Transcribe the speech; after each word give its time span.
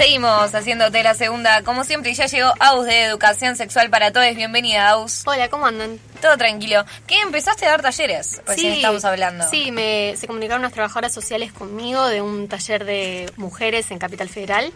Seguimos 0.00 0.54
haciéndote 0.54 1.02
la 1.02 1.12
segunda, 1.12 1.62
como 1.62 1.84
siempre, 1.84 2.12
y 2.12 2.14
ya 2.14 2.24
llegó 2.24 2.54
Aus 2.58 2.86
de 2.86 3.02
Educación 3.02 3.54
Sexual 3.54 3.90
para 3.90 4.12
Todos. 4.12 4.34
Bienvenida, 4.34 4.88
Aus. 4.88 5.24
Hola, 5.26 5.50
¿cómo 5.50 5.66
andan? 5.66 6.00
Todo 6.20 6.36
tranquilo. 6.36 6.84
¿Qué 7.06 7.20
empezaste 7.20 7.66
a 7.66 7.70
dar 7.70 7.82
talleres? 7.82 8.42
Recién 8.46 8.74
estamos 8.74 9.04
hablando. 9.04 9.48
Sí, 9.48 9.72
me, 9.72 10.14
se 10.16 10.26
comunicaron 10.26 10.60
unas 10.60 10.72
trabajadoras 10.72 11.12
sociales 11.12 11.52
conmigo 11.52 12.06
de 12.06 12.22
un 12.22 12.48
taller 12.48 12.84
de 12.84 13.30
mujeres 13.36 13.90
en 13.90 13.98
Capital 13.98 14.28
Federal 14.28 14.72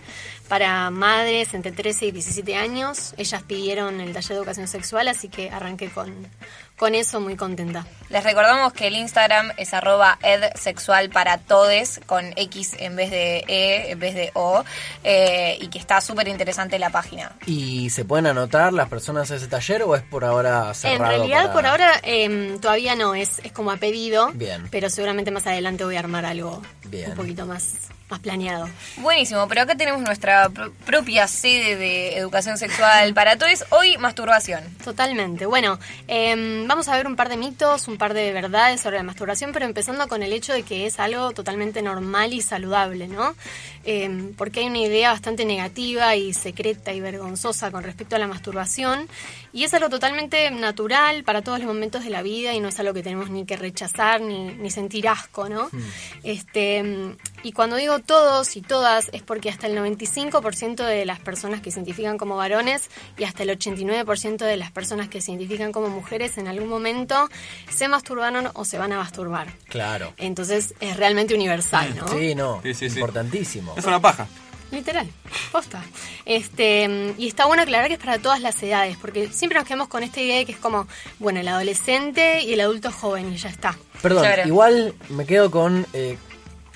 para 0.49 0.91
madres 0.91 1.55
entre 1.55 1.73
13 1.73 2.07
y 2.07 2.11
17 2.13 2.57
años. 2.57 3.15
Ellas 3.17 3.43
pidieron 3.43 4.01
el 4.01 4.13
taller 4.13 4.31
de 4.31 4.37
educación 4.37 4.69
sexual, 4.69 5.09
así 5.09 5.29
que 5.29 5.51
arranqué 5.51 5.91
con, 5.91 6.15
con 6.77 6.95
eso 6.95 7.21
muy 7.21 7.37
contenta. 7.37 7.87
Les 8.11 8.23
recordamos 8.23 8.73
que 8.73 8.89
el 8.89 8.97
Instagram 8.97 9.53
es 9.57 9.73
arroba 9.75 10.19
edsexual 10.23 11.09
para 11.11 11.39
todes, 11.39 12.01
con 12.07 12.33
X 12.37 12.77
en 12.79 12.97
vez 12.97 13.11
de 13.11 13.45
E, 13.49 13.91
en 13.91 13.99
vez 13.99 14.15
de 14.15 14.31
O, 14.35 14.65
eh, 15.03 15.57
y 15.61 15.69
que 15.69 15.79
está 15.79 16.01
súper 16.01 16.29
interesante 16.29 16.79
la 16.79 16.91
página. 16.91 17.33
¿Y 17.47 17.91
se 17.91 18.05
pueden 18.05 18.27
anotar 18.27 18.73
las 18.73 18.89
personas 18.89 19.31
a 19.31 19.37
ese 19.37 19.47
taller 19.47 19.83
o 19.83 19.95
es 19.95 20.03
por 20.03 20.25
ahora 20.25 20.75
cerrado? 20.75 21.13
En 21.13 21.19
realidad 21.19 21.34
por 21.53 21.67
ahora 21.67 22.01
em, 22.03 22.59
todavía 22.59 22.95
no, 22.95 23.15
es, 23.15 23.41
es 23.45 23.53
como 23.53 23.71
a 23.71 23.77
pedido, 23.77 24.31
Bien. 24.33 24.67
pero 24.71 24.91
seguramente 24.91 25.31
más 25.31 25.47
adelante 25.47 25.85
voy 25.85 25.97
a 25.97 26.01
armar 26.01 26.25
algo 26.25 26.63
un 26.85 27.15
poquito 27.15 27.47
más 27.47 27.75
más 28.09 28.21
planeado. 28.21 28.69
Buenísimo, 28.99 29.49
pero 29.49 29.63
acá 29.63 29.77
tenemos 29.77 30.03
nuestra 30.03 30.51
propia 30.85 31.27
sede 31.27 31.77
de 31.77 32.17
educación 32.17 32.59
sexual 32.59 33.15
para 33.15 33.39
todos. 33.39 33.65
Hoy, 33.71 33.97
masturbación. 33.97 34.63
Totalmente. 34.85 35.47
Bueno, 35.47 35.79
em, 36.07 36.67
vamos 36.69 36.89
a 36.89 36.97
ver 36.97 37.07
un 37.07 37.17
par 37.17 37.31
de 37.31 37.39
mitos, 37.39 37.89
un 37.89 37.97
par 37.97 38.13
de 38.13 38.33
verdades 38.33 38.83
sobre 38.83 38.99
la 38.99 39.03
masturbación, 39.03 39.53
pero 39.53 39.65
empezando 39.65 40.07
con 40.07 40.23
el 40.23 40.33
hecho 40.33 40.53
de 40.53 40.65
que 40.65 40.87
es 40.87 41.01
algo 41.01 41.33
totalmente 41.33 41.81
normal 41.81 42.35
y 42.35 42.43
saludable, 42.43 43.09
¿no? 43.09 43.35
Em, 43.85 44.35
porque 44.35 44.61
hay 44.61 44.67
una 44.67 44.79
idea 44.79 45.13
bastante 45.13 45.45
negativa 45.45 46.15
y 46.15 46.35
secreta 46.35 46.93
y 46.93 47.01
vergonzosa 47.01 47.71
con 47.71 47.85
respecto 47.85 48.17
a 48.17 48.19
la 48.19 48.27
masturbación, 48.27 49.09
y 49.53 49.65
es 49.65 49.73
algo 49.73 49.89
totalmente 49.89 50.51
natural 50.51 51.24
para 51.25 51.43
todos 51.43 51.59
los 51.59 51.69
momentos 51.69 52.05
de 52.05 52.11
la 52.11 52.23
vida 52.23 52.55
y 52.55 52.61
no 52.61 52.69
es 52.69 52.79
algo 52.79 52.93
que 52.93 53.03
tenemos 53.03 53.31
ni 53.31 53.45
que 53.45 53.57
rechazar 53.57 54.21
ni, 54.21 54.55
ni 54.55 54.71
sentir 54.71 55.09
asco, 55.09 55.49
¿no? 55.49 55.69
Hmm. 55.71 55.83
Este, 56.23 57.17
y 57.43 57.53
cuando 57.53 57.77
digo 57.77 57.99
todos 58.01 58.57
y 58.57 58.63
todas 58.63 59.09
es 59.13 59.23
porque 59.23 59.51
hasta 59.51 59.67
el 59.67 59.77
95% 59.77 60.85
de 60.85 61.05
las 61.05 61.21
personas 61.21 61.61
que 61.61 61.71
se 61.71 61.81
identifican 61.81 62.19
como 62.19 62.37
varones 62.37 62.91
y 63.19 63.25
hasta 63.25 63.43
el 63.43 63.51
89% 63.51 64.37
de 64.39 64.57
las 64.57 64.71
personas 64.71 65.09
que 65.09 65.21
se 65.21 65.33
identifican 65.33 65.73
como 65.73 65.89
mujeres 65.89 66.39
en 66.39 66.49
algún 66.49 66.69
momento 66.69 67.29
se 67.69 67.89
masturbaron 67.89 68.51
o 68.55 68.65
se 68.65 68.79
van 68.79 68.93
a 68.93 68.99
masturbar. 68.99 69.49
Claro. 69.69 70.15
Entonces 70.17 70.75
es 70.81 70.97
realmente 70.97 71.35
universal, 71.35 71.95
¿no? 71.97 72.09
Sí, 72.09 72.35
no. 72.35 72.63
Importantísimo. 72.65 73.75
Es 73.77 73.85
una 73.85 74.01
paja. 74.01 74.29
Literal, 74.75 75.09
posta. 75.53 75.83
Este, 76.25 77.15
y 77.17 77.29
está 77.29 77.47
bueno 77.47 77.63
aclarar 77.63 77.89
que 77.89 77.95
es 77.95 78.01
para 78.01 78.19
todas 78.19 78.41
las 78.41 78.61
edades, 78.63 78.97
porque 79.01 79.29
siempre 79.29 79.59
nos 79.59 79.67
quedamos 79.67 79.89
con 79.89 80.03
esta 80.03 80.21
idea 80.21 80.39
de 80.39 80.45
que 80.45 80.53
es 80.53 80.59
como, 80.59 80.87
bueno, 81.19 81.41
el 81.41 81.49
adolescente 81.49 82.43
y 82.43 82.55
el 82.55 82.61
adulto 82.61 82.91
joven 82.91 83.33
y 83.33 83.37
ya 83.37 83.49
está. 83.49 83.77
Perdón, 84.03 84.27
igual 84.47 84.95
me 85.09 85.25
quedo 85.27 85.51
con 85.51 85.87
eh, 85.93 86.19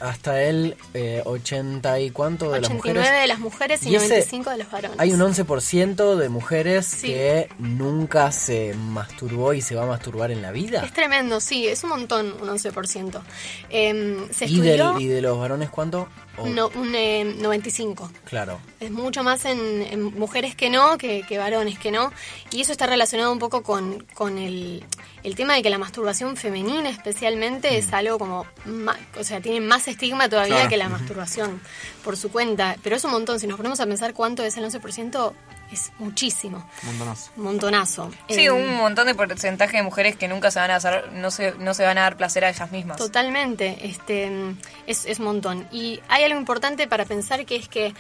hasta 0.01 0.43
el 0.43 0.77
eh, 0.95 1.23
80 1.25 2.01
y 2.01 2.11
cuánto 2.11 2.51
de 2.53 2.61
las 2.61 2.71
mujeres. 2.71 3.03
89 3.03 3.21
de 3.21 3.27
las 3.27 3.39
mujeres 3.39 3.83
y, 3.85 3.91
95 3.91 4.51
de 4.51 4.59
los 4.59 4.71
varones. 4.71 5.01
Hay 5.01 5.13
un 5.13 5.21
11% 5.21 6.17
de 6.17 6.29
mujeres 6.29 6.95
que 7.03 7.49
nunca 7.59 8.31
se 8.33 8.75
masturbó 8.75 9.53
y 9.55 9.61
se 9.61 9.75
va 9.75 9.83
a 9.83 9.87
masturbar 9.87 10.31
en 10.31 10.43
la 10.43 10.53
vida. 10.53 10.85
Es 10.85 10.93
tremendo, 10.93 11.41
sí, 11.41 11.67
es 11.67 11.83
un 11.83 11.91
montón, 11.91 12.35
un 12.41 12.49
11%. 12.49 13.21
Em, 13.71 14.31
se 14.31 14.47
¿Y, 14.47 14.59
¿Y 14.59 15.07
de 15.07 15.21
los 15.21 15.39
varones 15.39 15.71
cuánto? 15.71 16.09
No, 16.47 16.69
un 16.75 16.93
95. 16.93 18.11
Eh, 18.13 18.19
claro. 18.25 18.61
Es 18.81 18.91
mucho 18.91 19.23
más 19.23 19.45
en, 19.45 20.03
mujeres 20.19 20.55
que 20.55 20.71
no, 20.71 20.99
que, 20.99 21.25
varones 21.39 21.79
que 21.79 21.91
no. 21.91 22.13
Y 22.51 22.61
eso 22.61 22.73
está 22.73 22.87
relacionado 22.87 23.33
un 23.33 23.39
poco 23.39 23.63
con, 23.63 24.05
con 24.15 24.39
el, 24.39 24.85
tema 25.37 25.55
de 25.55 25.63
que 25.63 25.71
la 25.71 25.79
masturbación 25.79 26.37
femenina 26.37 26.89
especialmente 26.89 27.77
es 27.77 27.91
mm. 27.91 27.95
algo 27.95 28.19
como, 28.19 28.47
o 29.19 29.25
sea, 29.25 29.41
tiene 29.41 29.61
más 29.61 29.89
estigma 29.89 30.29
todavía 30.29 30.69
que 30.69 30.77
la 30.77 30.89
masturbación 30.89 31.61
por 32.05 32.17
su 32.17 32.31
cuenta. 32.31 32.77
Pero 32.83 32.97
es 32.97 33.05
un 33.05 33.11
montón. 33.11 33.41
Si 33.41 33.47
nos 33.47 33.57
ponemos 33.57 33.81
a 33.81 33.87
pensar 33.87 34.15
cuánto 34.15 34.45
es 34.45 34.57
el 34.57 34.65
11%, 34.65 35.33
es 35.73 35.93
muchísimo. 35.99 36.69
Montonazo. 36.83 37.31
Montonazo. 37.37 38.11
Sí, 38.29 38.45
eh, 38.45 38.51
un 38.51 38.77
montón 38.77 39.07
de 39.07 39.15
porcentaje 39.15 39.79
de 39.79 39.83
mujeres 39.83 40.17
que 40.17 40.29
nunca 40.29 40.51
se 40.51 40.61
van 40.61 40.71
a 40.71 40.77
hacer, 40.77 41.13
no 41.13 41.31
se, 41.31 41.53
no 41.53 41.75
se 41.75 41.85
van 41.85 41.99
a 41.99 42.03
dar 42.03 42.17
placer 42.17 42.45
a 42.45 42.51
ellas 42.51 42.71
mismas. 42.71 42.97
Totalmente, 42.97 43.79
este 43.83 44.31
es, 44.87 45.05
es 45.07 45.19
un 45.19 45.27
montón. 45.27 45.69
Y 45.71 46.01
hay 46.09 46.25
algo 46.25 46.39
importante 46.39 46.87
para 46.87 47.05
pensar 47.05 47.45
que 47.47 47.57
es 47.57 47.69
que 47.69 47.95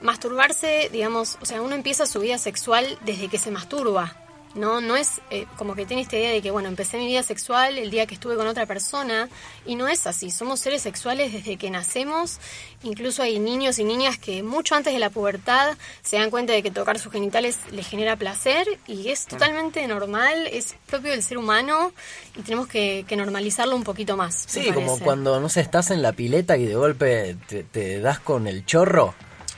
masturbarse, 0.00 0.88
digamos, 0.92 1.38
o 1.40 1.46
sea, 1.46 1.62
uno 1.62 1.74
empieza 1.74 2.06
su 2.06 2.20
vida 2.20 2.38
sexual 2.38 2.98
desde 3.04 3.28
que 3.28 3.38
se 3.38 3.50
masturba. 3.50 4.16
No, 4.54 4.80
no 4.80 4.96
es 4.96 5.20
eh, 5.30 5.46
como 5.56 5.74
que 5.74 5.86
tiene 5.86 6.02
esta 6.02 6.16
idea 6.16 6.30
de 6.30 6.42
que, 6.42 6.50
bueno, 6.50 6.68
empecé 6.68 6.98
mi 6.98 7.06
vida 7.06 7.22
sexual 7.22 7.78
el 7.78 7.90
día 7.90 8.06
que 8.06 8.14
estuve 8.14 8.36
con 8.36 8.46
otra 8.46 8.66
persona 8.66 9.28
y 9.64 9.76
no 9.76 9.88
es 9.88 10.06
así. 10.06 10.30
Somos 10.30 10.60
seres 10.60 10.82
sexuales 10.82 11.32
desde 11.32 11.56
que 11.56 11.70
nacemos. 11.70 12.38
Incluso 12.82 13.22
hay 13.22 13.38
niños 13.38 13.78
y 13.78 13.84
niñas 13.84 14.18
que 14.18 14.42
mucho 14.42 14.74
antes 14.74 14.92
de 14.92 14.98
la 14.98 15.10
pubertad 15.10 15.76
se 16.02 16.16
dan 16.16 16.30
cuenta 16.30 16.52
de 16.52 16.62
que 16.62 16.70
tocar 16.70 16.98
sus 16.98 17.12
genitales 17.12 17.58
les 17.70 17.86
genera 17.86 18.16
placer 18.16 18.66
y 18.86 19.08
es 19.08 19.26
totalmente 19.26 19.86
normal, 19.86 20.46
es 20.50 20.74
propio 20.86 21.12
del 21.12 21.22
ser 21.22 21.38
humano 21.38 21.92
y 22.36 22.42
tenemos 22.42 22.66
que, 22.66 23.04
normalizarlo 23.12 23.76
un 23.76 23.84
poquito 23.84 24.16
más. 24.16 24.46
Sí, 24.48 24.72
como 24.72 24.98
cuando, 24.98 25.38
no 25.38 25.48
sé, 25.48 25.60
estás 25.60 25.90
en 25.90 26.00
la 26.02 26.12
pileta 26.12 26.56
y 26.56 26.64
de 26.64 26.74
golpe 26.74 27.36
te 27.70 28.00
das 28.00 28.18
con 28.20 28.46
el 28.46 28.64
chorro 28.64 29.14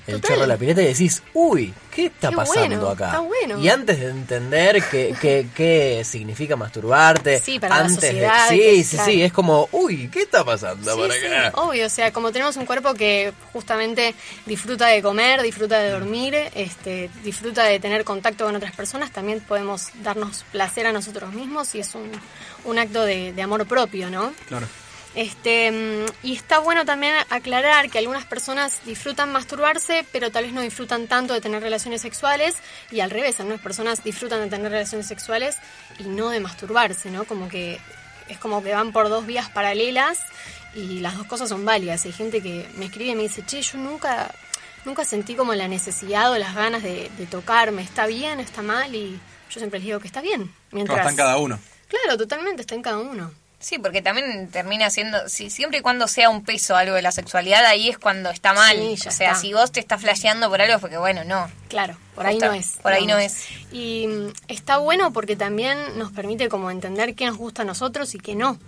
el 0.06 0.20
chorro 0.20 0.42
de 0.42 0.46
la 0.46 0.56
pileta 0.56 0.82
y 0.82 0.86
decís, 0.86 1.22
uy, 1.32 1.72
¿qué 1.90 2.06
está 2.06 2.30
pasando 2.30 2.90
acá? 2.90 3.22
Y 3.58 3.68
antes 3.68 4.00
de 4.00 4.10
entender 4.10 4.82
qué, 4.90 5.14
qué, 5.20 5.46
qué 5.54 6.02
significa 6.04 6.56
masturbarte, 6.56 7.40
sí, 7.40 7.58
para 7.58 7.76
antes 7.76 7.94
la 7.94 8.08
sociedad, 8.08 8.48
sí, 8.48 8.84
sí, 8.84 8.98
sí, 9.04 9.22
es 9.22 9.32
como, 9.32 9.68
uy, 9.72 10.08
¿qué 10.08 10.22
está 10.22 10.44
pasando 10.44 10.96
por 10.96 11.10
acá? 11.10 11.52
obvio, 11.54 11.86
o 11.86 11.90
sea, 11.90 12.12
como 12.12 12.32
tenemos 12.32 12.56
un 12.56 12.66
cuerpo 12.66 12.94
que 12.94 13.32
justamente 13.52 14.14
disfruta 14.46 14.88
de 14.88 15.02
comer, 15.02 15.42
disfruta 15.42 15.78
de 15.78 15.90
dormir, 15.90 16.34
este, 16.54 17.10
disfruta 17.22 17.64
de 17.64 17.80
tener 17.80 18.04
contacto 18.04 18.44
con 18.44 18.56
otras 18.56 18.74
personas, 18.74 19.10
también 19.10 19.40
podemos 19.40 19.88
darnos 20.02 20.44
placer 20.52 20.86
a 20.86 20.92
nosotros 20.92 21.32
mismos 21.32 21.74
y 21.74 21.80
es 21.80 21.94
un, 21.94 22.10
un 22.64 22.78
acto 22.78 23.04
de, 23.04 23.32
de 23.32 23.42
amor 23.42 23.66
propio, 23.66 24.10
¿no? 24.10 24.32
Claro. 24.48 24.66
Este, 25.14 25.72
y 26.24 26.34
está 26.34 26.58
bueno 26.58 26.84
también 26.84 27.14
aclarar 27.30 27.88
que 27.88 27.98
algunas 27.98 28.24
personas 28.24 28.80
disfrutan 28.84 29.30
masturbarse, 29.30 30.04
pero 30.10 30.30
tal 30.30 30.44
vez 30.44 30.52
no 30.52 30.60
disfrutan 30.60 31.06
tanto 31.06 31.34
de 31.34 31.40
tener 31.40 31.62
relaciones 31.62 32.02
sexuales, 32.02 32.56
y 32.90 33.00
al 33.00 33.10
revés, 33.10 33.38
algunas 33.38 33.60
personas 33.60 34.02
disfrutan 34.02 34.40
de 34.40 34.48
tener 34.48 34.72
relaciones 34.72 35.06
sexuales 35.06 35.56
y 35.98 36.04
no 36.04 36.30
de 36.30 36.40
masturbarse, 36.40 37.10
¿no? 37.10 37.24
Como 37.24 37.48
que 37.48 37.78
es 38.28 38.38
como 38.38 38.62
que 38.62 38.72
van 38.72 38.92
por 38.92 39.08
dos 39.08 39.26
vías 39.26 39.50
paralelas 39.50 40.18
y 40.74 41.00
las 41.00 41.16
dos 41.16 41.26
cosas 41.26 41.48
son 41.48 41.64
válidas. 41.64 42.04
Hay 42.04 42.12
gente 42.12 42.42
que 42.42 42.68
me 42.76 42.86
escribe 42.86 43.12
y 43.12 43.14
me 43.14 43.22
dice, 43.22 43.44
che, 43.44 43.62
yo 43.62 43.78
nunca, 43.78 44.34
nunca 44.84 45.04
sentí 45.04 45.34
como 45.34 45.54
la 45.54 45.68
necesidad 45.68 46.32
o 46.32 46.38
las 46.38 46.54
ganas 46.54 46.82
de, 46.82 47.10
tocarme, 47.30 47.82
¿está 47.82 48.06
bien, 48.06 48.40
está 48.40 48.62
mal? 48.62 48.94
Y 48.94 49.20
yo 49.50 49.58
siempre 49.60 49.78
les 49.78 49.86
digo 49.86 50.00
que 50.00 50.06
está 50.06 50.20
bien. 50.20 50.52
Mientras... 50.72 50.98
está 50.98 51.10
en 51.10 51.16
cada 51.16 51.36
uno. 51.36 51.58
Claro, 51.88 52.18
totalmente, 52.18 52.62
está 52.62 52.74
en 52.74 52.82
cada 52.82 52.98
uno. 52.98 53.30
Sí, 53.64 53.78
porque 53.78 54.02
también 54.02 54.50
termina 54.50 54.90
siendo, 54.90 55.26
si, 55.26 55.48
siempre 55.48 55.78
y 55.78 55.80
cuando 55.80 56.06
sea 56.06 56.28
un 56.28 56.44
peso 56.44 56.76
algo 56.76 56.96
de 56.96 57.00
la 57.00 57.12
sexualidad, 57.12 57.64
ahí 57.64 57.88
es 57.88 57.96
cuando 57.96 58.28
está 58.28 58.52
mal. 58.52 58.76
o 58.78 59.10
sea, 59.10 59.34
si 59.36 59.54
vos 59.54 59.72
te 59.72 59.80
estás 59.80 60.02
flasheando 60.02 60.50
por 60.50 60.60
algo, 60.60 60.78
porque 60.80 60.98
bueno, 60.98 61.24
no. 61.24 61.50
Claro, 61.68 61.96
por 62.14 62.26
ahí 62.26 62.38
no 62.38 62.52
es. 62.52 62.76
Por 62.82 62.92
ahí 62.92 63.06
no 63.06 63.16
es. 63.16 63.46
Y 63.72 64.06
mm, 64.06 64.32
está 64.48 64.76
bueno 64.76 65.14
porque 65.14 65.34
también 65.34 65.78
nos 65.96 66.12
permite 66.12 66.50
como 66.50 66.70
entender 66.70 67.14
qué 67.14 67.24
nos 67.24 67.38
gusta 67.38 67.62
a 67.62 67.64
nosotros 67.64 68.14
y 68.14 68.18
qué 68.18 68.34
no 68.34 68.58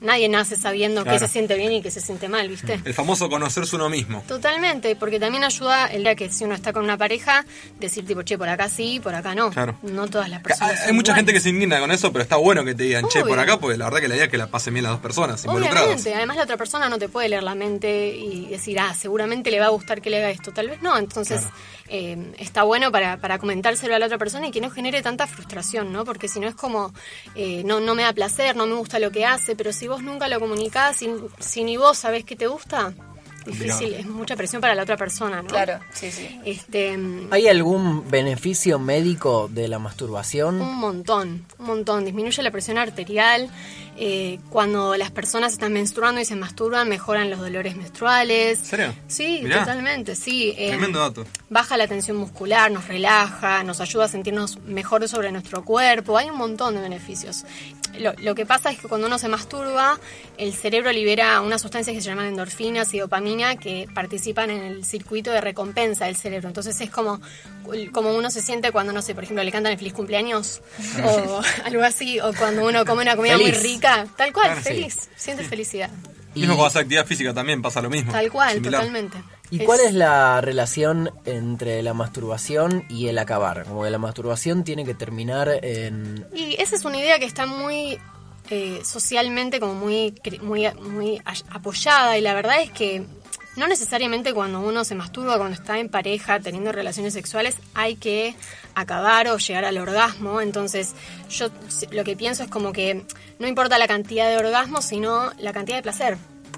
nadie 0.00 0.28
nace 0.28 0.56
sabiendo 0.56 1.04
qué 1.04 1.18
se 1.18 1.28
siente 1.28 1.56
bien 1.56 1.72
y 1.72 1.82
qué 1.82 1.90
se 1.90 2.00
siente 2.00 2.28
mal, 2.28 2.48
¿viste? 2.48 2.80
El 2.84 2.94
famoso 2.94 3.28
conocerse 3.28 3.76
uno 3.76 3.88
mismo. 3.88 4.24
Totalmente, 4.26 4.96
porque 4.96 5.20
también 5.20 5.44
ayuda 5.44 5.86
el 5.86 6.02
día 6.02 6.14
que 6.14 6.30
si 6.30 6.44
uno 6.44 6.54
está 6.54 6.72
con 6.72 6.84
una 6.84 6.96
pareja, 6.96 7.44
decir 7.78 8.06
tipo, 8.06 8.22
che, 8.22 8.38
por 8.38 8.48
acá 8.48 8.68
sí, 8.68 9.00
por 9.00 9.14
acá 9.14 9.34
no. 9.34 9.50
Claro. 9.50 9.78
No 9.82 10.08
todas 10.08 10.28
las 10.28 10.42
personas. 10.42 10.80
Hay 10.86 10.92
mucha 10.92 11.14
gente 11.14 11.32
que 11.32 11.40
se 11.40 11.50
indigna 11.50 11.80
con 11.80 11.90
eso, 11.90 12.12
pero 12.12 12.22
está 12.22 12.36
bueno 12.36 12.64
que 12.64 12.74
te 12.74 12.84
digan, 12.84 13.08
che, 13.08 13.24
por 13.24 13.38
acá, 13.38 13.58
porque 13.58 13.76
la 13.76 13.86
verdad 13.86 14.00
que 14.00 14.08
la 14.08 14.14
idea 14.14 14.24
es 14.24 14.30
que 14.30 14.38
la 14.38 14.48
pasen 14.48 14.74
bien 14.74 14.84
las 14.84 14.92
dos 14.92 15.00
personas 15.00 15.44
involucradas. 15.44 15.84
Obviamente, 15.84 16.14
además 16.14 16.36
la 16.36 16.42
otra 16.44 16.56
persona 16.56 16.88
no 16.88 16.98
te 16.98 17.08
puede 17.08 17.28
leer 17.28 17.42
la 17.42 17.54
mente 17.54 18.08
y 18.08 18.46
decir, 18.46 18.78
ah, 18.78 18.94
seguramente 18.94 19.50
le 19.50 19.60
va 19.60 19.66
a 19.66 19.70
gustar 19.70 20.00
que 20.00 20.10
le 20.10 20.18
haga 20.18 20.30
esto. 20.30 20.52
Tal 20.52 20.68
vez 20.68 20.82
no, 20.82 20.96
entonces 20.96 21.42
eh, 21.90 22.32
está 22.38 22.62
bueno 22.62 22.92
para, 22.92 23.16
para 23.16 23.38
comentárselo 23.38 23.96
a 23.96 23.98
la 23.98 24.06
otra 24.06 24.16
persona 24.16 24.46
y 24.46 24.52
que 24.52 24.60
no 24.60 24.70
genere 24.70 25.02
tanta 25.02 25.26
frustración, 25.26 25.92
¿no? 25.92 26.04
Porque 26.04 26.28
si 26.28 26.38
no 26.38 26.46
es 26.46 26.54
como, 26.54 26.94
eh, 27.34 27.62
no, 27.64 27.80
no 27.80 27.96
me 27.96 28.04
da 28.04 28.12
placer, 28.12 28.54
no 28.54 28.66
me 28.66 28.74
gusta 28.74 29.00
lo 29.00 29.10
que 29.10 29.26
hace, 29.26 29.56
pero 29.56 29.72
si 29.72 29.88
vos 29.88 30.02
nunca 30.02 30.28
lo 30.28 30.38
comunicás, 30.38 30.96
si, 30.96 31.64
ni 31.64 31.76
vos 31.76 31.98
sabés 31.98 32.24
que 32.24 32.36
te 32.36 32.46
gusta, 32.46 32.94
difícil, 33.44 33.94
es 33.94 34.06
mucha 34.06 34.36
presión 34.36 34.60
para 34.60 34.74
la 34.74 34.82
otra 34.82 34.96
persona, 34.96 35.42
¿no? 35.42 35.48
Claro, 35.48 35.80
sí, 35.92 36.10
sí. 36.10 36.40
Este, 36.44 36.98
¿Hay 37.30 37.48
algún 37.48 38.08
beneficio 38.10 38.78
médico 38.78 39.48
de 39.50 39.68
la 39.68 39.78
masturbación? 39.78 40.60
Un 40.60 40.76
montón, 40.78 41.44
un 41.58 41.66
montón. 41.66 42.04
Disminuye 42.04 42.42
la 42.42 42.50
presión 42.50 42.78
arterial. 42.78 43.50
Eh, 44.02 44.38
cuando 44.48 44.96
las 44.96 45.10
personas 45.10 45.52
están 45.52 45.74
menstruando 45.74 46.22
y 46.22 46.24
se 46.24 46.34
masturban, 46.34 46.88
mejoran 46.88 47.28
los 47.28 47.38
dolores 47.38 47.76
menstruales. 47.76 48.58
serio? 48.60 48.94
Sí, 49.08 49.44
totalmente, 49.52 50.14
sí. 50.16 50.54
Eh, 50.56 50.68
Tremendo 50.68 51.00
dato. 51.00 51.26
Baja 51.50 51.76
la 51.76 51.86
tensión 51.86 52.16
muscular, 52.16 52.70
nos 52.70 52.88
relaja, 52.88 53.62
nos 53.62 53.80
ayuda 53.80 54.06
a 54.06 54.08
sentirnos 54.08 54.58
mejor 54.60 55.06
sobre 55.06 55.30
nuestro 55.32 55.64
cuerpo. 55.64 56.16
Hay 56.16 56.30
un 56.30 56.38
montón 56.38 56.76
de 56.76 56.80
beneficios. 56.80 57.44
Lo, 57.98 58.12
lo 58.18 58.34
que 58.34 58.46
pasa 58.46 58.70
es 58.70 58.78
que 58.78 58.88
cuando 58.88 59.06
uno 59.06 59.18
se 59.18 59.28
masturba, 59.28 59.98
el 60.38 60.54
cerebro 60.54 60.92
libera 60.92 61.40
unas 61.40 61.60
sustancias 61.60 61.94
que 61.94 62.00
se 62.00 62.08
llaman 62.08 62.26
endorfinas 62.26 62.92
y 62.94 62.98
dopamina 62.98 63.56
que 63.56 63.88
participan 63.94 64.50
en 64.50 64.62
el 64.62 64.84
circuito 64.84 65.30
de 65.30 65.40
recompensa 65.40 66.06
del 66.06 66.16
cerebro. 66.16 66.48
Entonces 66.48 66.80
es 66.80 66.90
como, 66.90 67.20
como 67.92 68.14
uno 68.14 68.30
se 68.30 68.40
siente 68.40 68.72
cuando, 68.72 68.92
no 68.92 69.02
sé, 69.02 69.14
por 69.14 69.24
ejemplo, 69.24 69.42
le 69.44 69.52
cantan 69.52 69.72
el 69.72 69.78
feliz 69.78 69.92
cumpleaños 69.92 70.62
o 71.04 71.40
algo 71.64 71.82
así, 71.82 72.20
o 72.20 72.32
cuando 72.34 72.66
uno 72.66 72.84
come 72.84 73.02
una 73.02 73.16
comida 73.16 73.36
muy 73.36 73.52
rica. 73.52 74.06
Tal 74.16 74.32
cual, 74.32 74.56
feliz, 74.60 75.08
siente 75.16 75.44
felicidad. 75.44 75.90
Y 76.34 76.40
mismo 76.40 76.56
con 76.56 76.66
hacer 76.66 76.82
actividad 76.82 77.06
física 77.06 77.34
también 77.34 77.60
pasa 77.62 77.80
lo 77.82 77.90
mismo. 77.90 78.12
Tal 78.12 78.30
cual, 78.30 78.62
totalmente. 78.62 79.18
¿Y 79.50 79.58
cuál 79.64 79.80
es 79.80 79.94
la 79.94 80.40
relación 80.40 81.10
entre 81.24 81.82
la 81.82 81.92
masturbación 81.92 82.84
y 82.88 83.08
el 83.08 83.18
acabar? 83.18 83.64
Como 83.64 83.82
que 83.82 83.90
la 83.90 83.98
masturbación 83.98 84.62
tiene 84.62 84.84
que 84.84 84.94
terminar 84.94 85.48
en... 85.62 86.26
Y 86.32 86.54
esa 86.60 86.76
es 86.76 86.84
una 86.84 86.98
idea 86.98 87.18
que 87.18 87.24
está 87.24 87.46
muy 87.46 87.98
eh, 88.48 88.80
socialmente 88.84 89.58
como 89.58 89.74
muy, 89.74 90.14
muy, 90.42 90.68
muy 90.80 91.22
apoyada 91.50 92.16
y 92.16 92.20
la 92.20 92.34
verdad 92.34 92.60
es 92.62 92.70
que 92.70 93.04
no 93.60 93.68
necesariamente 93.68 94.32
cuando 94.32 94.58
uno 94.60 94.84
se 94.84 94.94
masturba, 94.94 95.36
cuando 95.36 95.54
está 95.54 95.78
en 95.78 95.90
pareja, 95.90 96.40
teniendo 96.40 96.72
relaciones 96.72 97.12
sexuales, 97.12 97.58
hay 97.74 97.94
que 97.94 98.34
acabar 98.74 99.28
o 99.28 99.36
llegar 99.36 99.66
al 99.66 99.76
orgasmo. 99.76 100.40
Entonces, 100.40 100.94
yo 101.28 101.48
lo 101.90 102.02
que 102.02 102.16
pienso 102.16 102.42
es 102.42 102.48
como 102.48 102.72
que 102.72 103.04
no 103.38 103.46
importa 103.46 103.76
la 103.76 103.86
cantidad 103.86 104.30
de 104.30 104.38
orgasmo, 104.38 104.80
sino 104.80 105.30
la 105.38 105.52
cantidad 105.52 105.76
de 105.76 105.82
placer. 105.82 106.16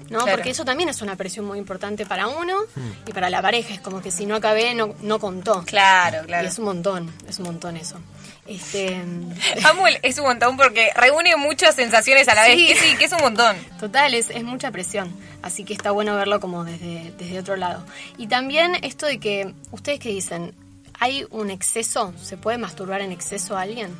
¿no? 0.09 0.25
Porque 0.25 0.51
eso 0.51 0.63
también 0.63 0.87
es 0.87 1.01
una 1.01 1.17
presión 1.17 1.45
muy 1.45 1.57
importante 1.57 2.05
para 2.05 2.27
uno 2.27 2.57
hmm. 2.73 3.09
y 3.09 3.11
para 3.11 3.29
la 3.29 3.41
pareja. 3.41 3.73
Es 3.73 3.81
como 3.81 4.01
que 4.01 4.09
si 4.09 4.25
no 4.25 4.35
acabé, 4.35 4.73
no, 4.73 4.95
no 5.01 5.19
contó. 5.19 5.61
Claro, 5.65 6.25
claro. 6.25 6.45
Y 6.45 6.47
es 6.47 6.57
un 6.57 6.65
montón, 6.65 7.11
es 7.27 7.37
un 7.39 7.45
montón 7.45 7.75
eso. 7.75 7.97
Este... 8.45 9.01
Samuel 9.61 9.99
es 10.01 10.17
un 10.17 10.25
montón 10.25 10.57
porque 10.57 10.91
reúne 10.95 11.35
muchas 11.35 11.75
sensaciones 11.75 12.27
a 12.27 12.35
la 12.35 12.43
vez. 12.43 12.55
Que 12.55 12.75
sí, 12.75 12.95
que 12.97 13.05
es 13.05 13.11
un 13.11 13.21
montón. 13.21 13.55
Total, 13.79 14.13
es, 14.13 14.29
es 14.29 14.43
mucha 14.43 14.71
presión. 14.71 15.13
Así 15.41 15.63
que 15.63 15.73
está 15.73 15.91
bueno 15.91 16.15
verlo 16.15 16.39
como 16.39 16.63
desde, 16.63 17.13
desde 17.17 17.39
otro 17.39 17.55
lado. 17.55 17.85
Y 18.17 18.27
también 18.27 18.75
esto 18.81 19.05
de 19.05 19.19
que, 19.19 19.53
¿ustedes 19.71 19.99
qué 19.99 20.09
dicen? 20.09 20.53
¿Hay 20.99 21.25
un 21.31 21.49
exceso? 21.49 22.13
¿Se 22.21 22.37
puede 22.37 22.57
masturbar 22.57 23.01
en 23.01 23.11
exceso 23.11 23.57
a 23.57 23.61
alguien? 23.61 23.93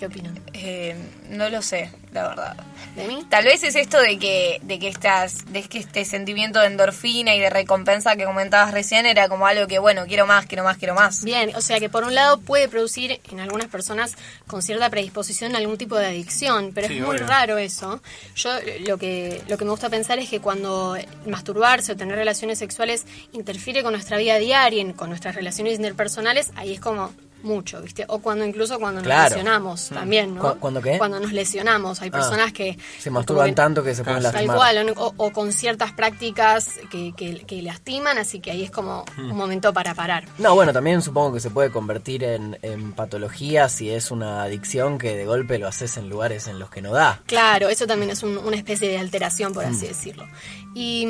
¿Qué 0.00 0.06
opinan? 0.06 0.40
Eh, 0.54 0.96
no 1.28 1.50
lo 1.50 1.60
sé, 1.60 1.90
la 2.14 2.28
verdad. 2.28 2.56
¿De 2.96 3.06
mí? 3.06 3.22
Tal 3.28 3.44
vez 3.44 3.62
es 3.64 3.76
esto 3.76 4.00
de 4.00 4.18
que, 4.18 4.58
de 4.62 4.78
que 4.78 4.88
estas, 4.88 5.52
de 5.52 5.62
que 5.64 5.76
este 5.76 6.06
sentimiento 6.06 6.58
de 6.58 6.68
endorfina 6.68 7.34
y 7.34 7.38
de 7.38 7.50
recompensa 7.50 8.16
que 8.16 8.24
comentabas 8.24 8.72
recién 8.72 9.04
era 9.04 9.28
como 9.28 9.46
algo 9.46 9.66
que, 9.66 9.78
bueno, 9.78 10.06
quiero 10.06 10.26
más, 10.26 10.46
quiero 10.46 10.64
más, 10.64 10.78
quiero 10.78 10.94
más. 10.94 11.22
Bien, 11.22 11.54
o 11.54 11.60
sea 11.60 11.78
que 11.80 11.90
por 11.90 12.04
un 12.04 12.14
lado 12.14 12.40
puede 12.40 12.66
producir 12.66 13.20
en 13.30 13.40
algunas 13.40 13.68
personas 13.68 14.16
con 14.46 14.62
cierta 14.62 14.88
predisposición 14.88 15.54
algún 15.54 15.76
tipo 15.76 15.96
de 15.96 16.06
adicción, 16.06 16.72
pero 16.74 16.86
es 16.86 16.98
muy 16.98 17.18
raro 17.18 17.58
eso. 17.58 18.00
Yo 18.34 18.52
lo 18.86 18.96
que, 18.96 19.42
lo 19.48 19.58
que 19.58 19.66
me 19.66 19.70
gusta 19.70 19.90
pensar 19.90 20.18
es 20.18 20.30
que 20.30 20.40
cuando 20.40 20.96
masturbarse 21.26 21.92
o 21.92 21.96
tener 21.98 22.16
relaciones 22.16 22.58
sexuales 22.58 23.04
interfiere 23.32 23.82
con 23.82 23.92
nuestra 23.92 24.16
vida 24.16 24.38
diaria, 24.38 24.82
con 24.94 25.10
nuestras 25.10 25.34
relaciones 25.34 25.74
interpersonales, 25.74 26.52
ahí 26.56 26.72
es 26.72 26.80
como 26.80 27.12
mucho, 27.42 27.80
¿viste? 27.82 28.04
O 28.08 28.18
cuando 28.20 28.44
incluso 28.44 28.78
cuando 28.78 29.02
nos 29.02 29.08
lesionamos 29.08 29.90
mm. 29.90 29.94
también, 29.94 30.34
¿no? 30.34 30.56
¿Cuándo 30.56 30.80
qué? 30.80 30.98
Cuando 30.98 31.20
nos 31.20 31.32
lesionamos. 31.32 32.00
Hay 32.02 32.08
ah, 32.08 32.12
personas 32.12 32.52
que... 32.52 32.78
Se 32.98 33.10
masturban 33.10 33.54
tanto 33.54 33.82
que 33.82 33.94
se 33.94 34.04
ponen 34.04 34.22
lastimar. 34.22 34.46
Tal 34.46 34.56
cual, 34.56 35.12
o, 35.16 35.32
con 35.32 35.52
ciertas 35.52 35.92
prácticas 35.92 36.78
que, 36.90 37.12
que, 37.14 37.62
lastiman, 37.62 38.18
así 38.18 38.40
que 38.40 38.50
ahí 38.50 38.64
es 38.64 38.70
como 38.70 39.04
mm. 39.16 39.30
un 39.30 39.36
momento 39.36 39.72
para 39.72 39.94
parar. 39.94 40.24
No, 40.38 40.54
bueno, 40.54 40.72
también 40.72 41.02
supongo 41.02 41.34
que 41.34 41.40
se 41.40 41.50
puede 41.50 41.70
convertir 41.70 42.24
en, 42.24 42.58
patología 42.92 43.68
si 43.68 43.90
es 43.90 44.10
una 44.10 44.42
adicción 44.42 44.98
que 44.98 45.16
de 45.16 45.24
golpe 45.24 45.58
lo 45.58 45.68
haces 45.68 45.96
en 45.96 46.08
lugares 46.08 46.48
en 46.48 46.58
los 46.58 46.70
que 46.70 46.82
no 46.82 46.92
da. 46.92 47.20
Claro, 47.26 47.68
eso 47.68 47.86
también 47.86 48.10
es 48.10 48.22
una 48.22 48.56
especie 48.56 48.88
de 48.88 48.98
alteración, 48.98 49.52
por 49.52 49.64
así 49.64 49.84
mm. 49.84 49.88
decirlo. 49.88 50.26
Y 50.74 51.06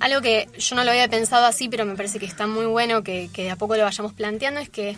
algo 0.00 0.20
que 0.20 0.48
yo 0.58 0.76
no 0.76 0.84
lo 0.84 0.90
había 0.90 1.08
pensado 1.08 1.46
así, 1.46 1.68
pero 1.68 1.84
me 1.84 1.94
parece 1.94 2.18
que 2.18 2.26
está 2.26 2.46
muy 2.46 2.66
bueno 2.66 3.02
que, 3.02 3.30
que 3.32 3.44
de 3.44 3.50
a 3.50 3.56
poco 3.56 3.76
lo 3.76 3.82
vayamos 3.82 4.12
planteando, 4.12 4.60
es 4.60 4.68
que 4.68 4.96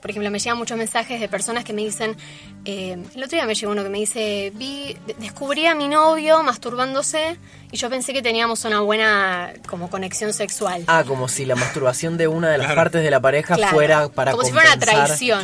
por 0.00 0.10
ejemplo, 0.10 0.30
me 0.30 0.38
llegan 0.38 0.58
muchos 0.58 0.78
mensajes 0.78 1.20
de 1.20 1.28
personas 1.28 1.64
que 1.64 1.72
me 1.72 1.82
dicen, 1.82 2.16
eh, 2.64 2.96
el 3.14 3.22
otro 3.22 3.36
día 3.36 3.46
me 3.46 3.54
llegó 3.54 3.72
uno 3.72 3.82
que 3.82 3.88
me 3.88 3.98
dice, 3.98 4.52
vi, 4.54 4.96
descubrí 5.18 5.66
a 5.66 5.74
mi 5.74 5.88
novio 5.88 6.42
masturbándose 6.42 7.36
y 7.72 7.76
yo 7.76 7.90
pensé 7.90 8.12
que 8.12 8.22
teníamos 8.22 8.64
una 8.64 8.80
buena 8.80 9.52
como 9.66 9.90
conexión 9.90 10.32
sexual. 10.32 10.84
Ah, 10.86 11.04
como 11.06 11.28
si 11.28 11.44
la 11.44 11.56
masturbación 11.56 12.16
de 12.16 12.28
una 12.28 12.50
de 12.50 12.58
las 12.58 12.74
partes 12.74 13.02
de 13.02 13.10
la 13.10 13.20
pareja 13.20 13.56
fuera 13.70 14.08
para 14.08 14.32
Como 14.32 14.44
si 14.44 14.52
fuera 14.52 14.72
una 14.72 14.78
traición. 14.78 15.42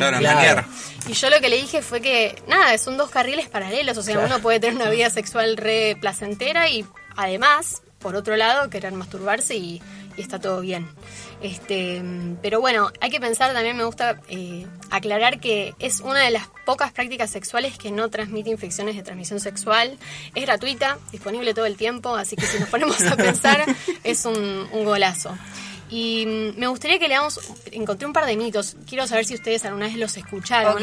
Y 1.07 1.13
yo 1.13 1.29
lo 1.29 1.39
que 1.39 1.49
le 1.49 1.57
dije 1.57 1.81
fue 1.81 2.01
que, 2.01 2.41
nada, 2.47 2.77
son 2.77 2.97
dos 2.97 3.09
carriles 3.09 3.49
paralelos, 3.49 3.97
o 3.97 4.03
sea, 4.03 4.19
uno 4.19 4.39
puede 4.39 4.59
tener 4.59 4.75
una 4.75 4.89
vida 4.89 5.09
sexual 5.09 5.57
re 5.57 5.97
placentera 5.99 6.69
y 6.69 6.85
además, 7.15 7.81
por 8.05 8.15
otro 8.15 8.35
lado, 8.35 8.69
querer 8.69 8.93
masturbarse 8.93 9.55
y 9.55 9.81
y 10.17 10.21
está 10.21 10.39
todo 10.39 10.61
bien. 10.61 10.87
Este, 11.41 12.01
pero 12.41 12.61
bueno, 12.61 12.91
hay 13.01 13.09
que 13.09 13.19
pensar, 13.19 13.53
también 13.53 13.75
me 13.77 13.83
gusta 13.83 14.21
eh, 14.29 14.65
aclarar 14.89 15.39
que 15.39 15.75
es 15.79 15.99
una 15.99 16.21
de 16.21 16.31
las 16.31 16.47
pocas 16.65 16.91
prácticas 16.91 17.29
sexuales 17.29 17.77
que 17.77 17.91
no 17.91 18.09
transmite 18.09 18.49
infecciones 18.49 18.95
de 18.95 19.03
transmisión 19.03 19.39
sexual. 19.39 19.97
Es 20.33 20.43
gratuita, 20.43 20.97
disponible 21.11 21.53
todo 21.53 21.65
el 21.65 21.77
tiempo, 21.77 22.15
así 22.15 22.35
que 22.35 22.45
si 22.45 22.59
nos 22.59 22.69
ponemos 22.69 23.01
a 23.03 23.15
pensar 23.15 23.63
es 24.03 24.25
un, 24.25 24.69
golazo. 24.85 25.37
Y 25.89 26.25
mm, 26.25 26.59
me 26.59 26.67
gustaría 26.67 26.97
que 26.99 27.07
leamos, 27.07 27.39
encontré 27.71 28.07
un 28.07 28.13
par 28.13 28.25
de 28.25 28.37
mitos, 28.37 28.75
quiero 28.87 29.07
saber 29.07 29.25
si 29.25 29.35
ustedes 29.35 29.65
alguna 29.65 29.87
vez 29.87 29.95
los 29.97 30.15
escucharon. 30.17 30.81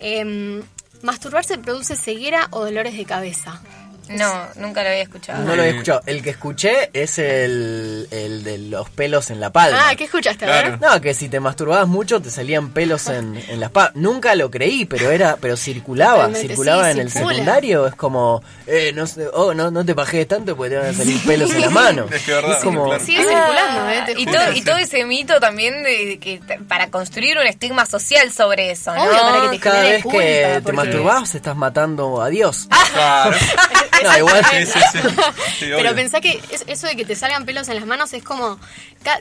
Eh, 0.00 0.62
¿Masturbarse 1.02 1.58
produce 1.58 1.94
ceguera 1.94 2.48
o 2.50 2.64
dolores 2.64 2.96
de 2.96 3.04
cabeza? 3.04 3.60
No, 4.08 4.48
nunca 4.56 4.82
lo 4.82 4.90
había 4.90 5.02
escuchado. 5.02 5.42
No 5.44 5.56
lo 5.56 5.62
había 5.62 5.72
escuchado. 5.72 6.02
El 6.06 6.22
que 6.22 6.30
escuché 6.30 6.90
es 6.92 7.18
el, 7.18 8.08
el 8.10 8.44
de 8.44 8.58
los 8.58 8.88
pelos 8.90 9.30
en 9.30 9.40
la 9.40 9.50
palma. 9.50 9.88
Ah, 9.88 9.96
¿qué 9.96 10.04
escuchaste? 10.04 10.44
Claro. 10.44 10.78
No, 10.80 11.00
que 11.00 11.14
si 11.14 11.28
te 11.28 11.40
masturbabas 11.40 11.88
mucho 11.88 12.20
te 12.20 12.30
salían 12.30 12.70
pelos 12.70 13.08
en, 13.08 13.36
en 13.48 13.60
las 13.60 13.70
palmas. 13.70 13.96
Nunca 13.96 14.34
lo 14.34 14.50
creí, 14.50 14.84
pero 14.84 15.10
era 15.10 15.36
pero 15.40 15.56
circulaba. 15.56 16.32
circulaba 16.34 16.90
en 16.90 17.00
el 17.00 17.10
secundario. 17.10 17.86
Es 17.86 17.94
como, 17.94 18.42
eh, 18.66 18.92
no, 18.94 19.04
oh, 19.34 19.54
no, 19.54 19.70
no 19.70 19.84
te 19.84 19.94
pajees 19.94 20.28
tanto 20.28 20.56
porque 20.56 20.70
te 20.70 20.76
van 20.76 20.86
a 20.86 20.92
salir 20.92 21.20
pelos 21.24 21.52
en 21.52 21.60
la 21.60 21.70
mano. 21.70 22.06
Es 22.10 22.22
que 22.22 22.32
verdad. 22.32 22.62
como, 22.62 22.98
Sigue 22.98 23.22
circulando, 23.22 23.90
¿eh? 23.90 24.14
y, 24.16 24.26
todo, 24.26 24.52
y 24.52 24.62
todo 24.62 24.76
ese 24.76 25.04
mito 25.04 25.40
también 25.40 25.82
de 25.82 26.18
que 26.18 26.40
para 26.68 26.90
construir 26.90 27.38
un 27.38 27.46
estigma 27.46 27.86
social 27.86 28.30
sobre 28.32 28.70
eso, 28.70 28.94
¿no? 28.94 29.10
para 29.10 29.42
que 29.42 29.48
te 29.56 29.60
Cada 29.60 29.82
vez 29.82 30.04
que 30.04 30.62
te 30.64 30.72
masturbas 30.72 31.34
estás 31.34 31.56
matando 31.56 32.20
a 32.20 32.28
Dios. 32.28 32.68
Claro. 32.92 33.36
No, 34.02 34.18
igual. 34.18 34.44
Pero 35.60 35.94
pensá 35.94 36.20
que 36.20 36.40
eso 36.66 36.86
de 36.86 36.96
que 36.96 37.04
te 37.04 37.16
salgan 37.16 37.44
pelos 37.44 37.68
en 37.68 37.76
las 37.76 37.86
manos 37.86 38.12
es 38.12 38.22
como, 38.22 38.58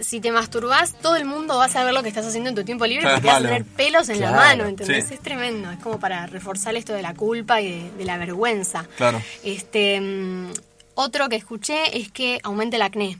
si 0.01 0.19
te 0.19 0.31
masturbás, 0.31 0.93
todo 1.01 1.15
el 1.15 1.25
mundo 1.25 1.57
va 1.57 1.65
a 1.65 1.69
saber 1.69 1.93
lo 1.93 2.03
que 2.03 2.09
estás 2.09 2.25
haciendo 2.25 2.49
en 2.49 2.55
tu 2.55 2.63
tiempo 2.63 2.85
libre 2.85 3.09
porque 3.09 3.27
vas 3.27 3.37
a 3.37 3.41
tener 3.41 3.65
pelos 3.65 4.09
en 4.09 4.19
la 4.21 4.31
mano, 4.31 4.65
¿entendés? 4.65 5.11
Es 5.11 5.19
tremendo, 5.19 5.71
es 5.71 5.79
como 5.79 5.99
para 5.99 6.27
reforzar 6.27 6.75
esto 6.75 6.93
de 6.93 7.01
la 7.01 7.13
culpa 7.13 7.61
y 7.61 7.89
de, 7.97 8.05
la 8.05 8.17
vergüenza. 8.17 8.85
Claro. 8.97 9.21
Este, 9.43 9.99
mm, 9.99 10.51
otro 10.95 11.29
que 11.29 11.35
escuché 11.35 11.97
es 11.97 12.11
que 12.11 12.39
aumente 12.43 12.75
el 12.75 12.81
acné. 12.81 13.19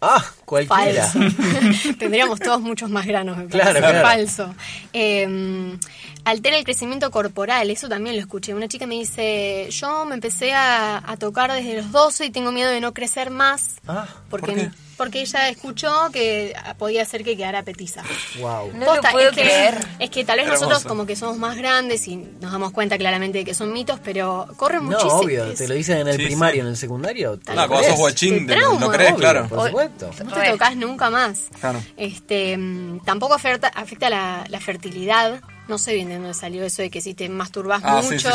Ah, 0.00 0.24
cualquiera. 0.44 1.06
Falso. 1.06 1.18
Tendríamos 1.98 2.38
todos 2.38 2.60
muchos 2.60 2.88
más 2.88 3.04
granos, 3.04 3.36
me 3.36 3.46
Claro, 3.46 3.80
Falso. 4.02 4.54
Eh, 4.92 5.76
altera 6.30 6.58
el 6.58 6.64
crecimiento 6.64 7.10
corporal, 7.10 7.70
eso 7.70 7.88
también 7.88 8.16
lo 8.16 8.20
escuché. 8.20 8.54
Una 8.54 8.68
chica 8.68 8.86
me 8.86 8.96
dice, 8.96 9.68
yo 9.70 10.04
me 10.04 10.14
empecé 10.14 10.52
a, 10.54 11.02
tocar 11.18 11.52
desde 11.52 11.74
los 11.74 11.90
12 11.90 12.26
y 12.26 12.30
tengo 12.30 12.52
miedo 12.52 12.70
de 12.70 12.80
no 12.80 12.92
crecer 12.92 13.30
más. 13.30 13.76
Ah, 13.86 14.06
porque, 14.30 14.70
Porque 14.96 15.20
ella 15.20 15.48
escuchó 15.48 16.10
que 16.12 16.54
podía 16.78 17.04
ser 17.04 17.24
que 17.24 17.36
quedara 17.36 17.62
petiza. 17.62 18.02
Wow. 18.40 18.72
No 18.74 18.96
lo 18.96 19.02
puedo 19.02 19.30
es 19.30 19.34
creer. 19.34 19.74
Que, 19.98 20.04
es 20.04 20.10
que 20.10 20.24
tal 20.24 20.38
vez 20.38 20.48
nosotros 20.48 20.84
como 20.84 21.06
que 21.06 21.16
somos 21.16 21.38
más 21.38 21.56
grandes 21.56 22.06
y 22.08 22.16
nos 22.16 22.52
damos 22.52 22.72
cuenta 22.72 22.98
claramente 22.98 23.38
de 23.38 23.44
que 23.44 23.54
son 23.54 23.72
mitos, 23.72 23.98
pero 24.04 24.46
corren 24.56 24.84
no, 24.84 24.90
muchísimo. 24.90 25.14
obvio, 25.14 25.54
te 25.54 25.66
lo 25.66 25.74
dicen 25.74 25.98
en 25.98 26.08
el 26.08 26.16
primario, 26.16 26.62
en 26.62 26.68
el 26.68 26.76
secundario. 26.76 27.38
No, 27.54 27.68
cuando 27.68 27.88
sos 27.88 27.98
guachín, 27.98 28.46
no 28.46 28.90
crees, 28.90 29.14
claro. 29.14 29.48
Por 29.48 29.68
supuesto. 29.68 30.10
No 30.24 30.32
te 30.32 30.50
tocas 30.50 30.76
nunca 30.76 31.10
más. 31.10 31.44
Claro. 31.58 31.82
Este, 31.96 32.56
mm, 32.56 33.00
tampoco 33.04 33.34
afecta, 33.34 33.68
afecta 33.68 34.10
la, 34.10 34.44
la 34.48 34.60
fertilidad 34.60 35.40
no 35.68 35.78
sé 35.78 35.94
bien 35.94 36.08
de 36.08 36.14
dónde 36.14 36.34
salió 36.34 36.64
eso 36.64 36.82
de 36.82 36.90
que 36.90 37.00
si 37.00 37.14
te 37.14 37.28
masturbas 37.28 37.82
ah, 37.84 38.02
mucho 38.02 38.30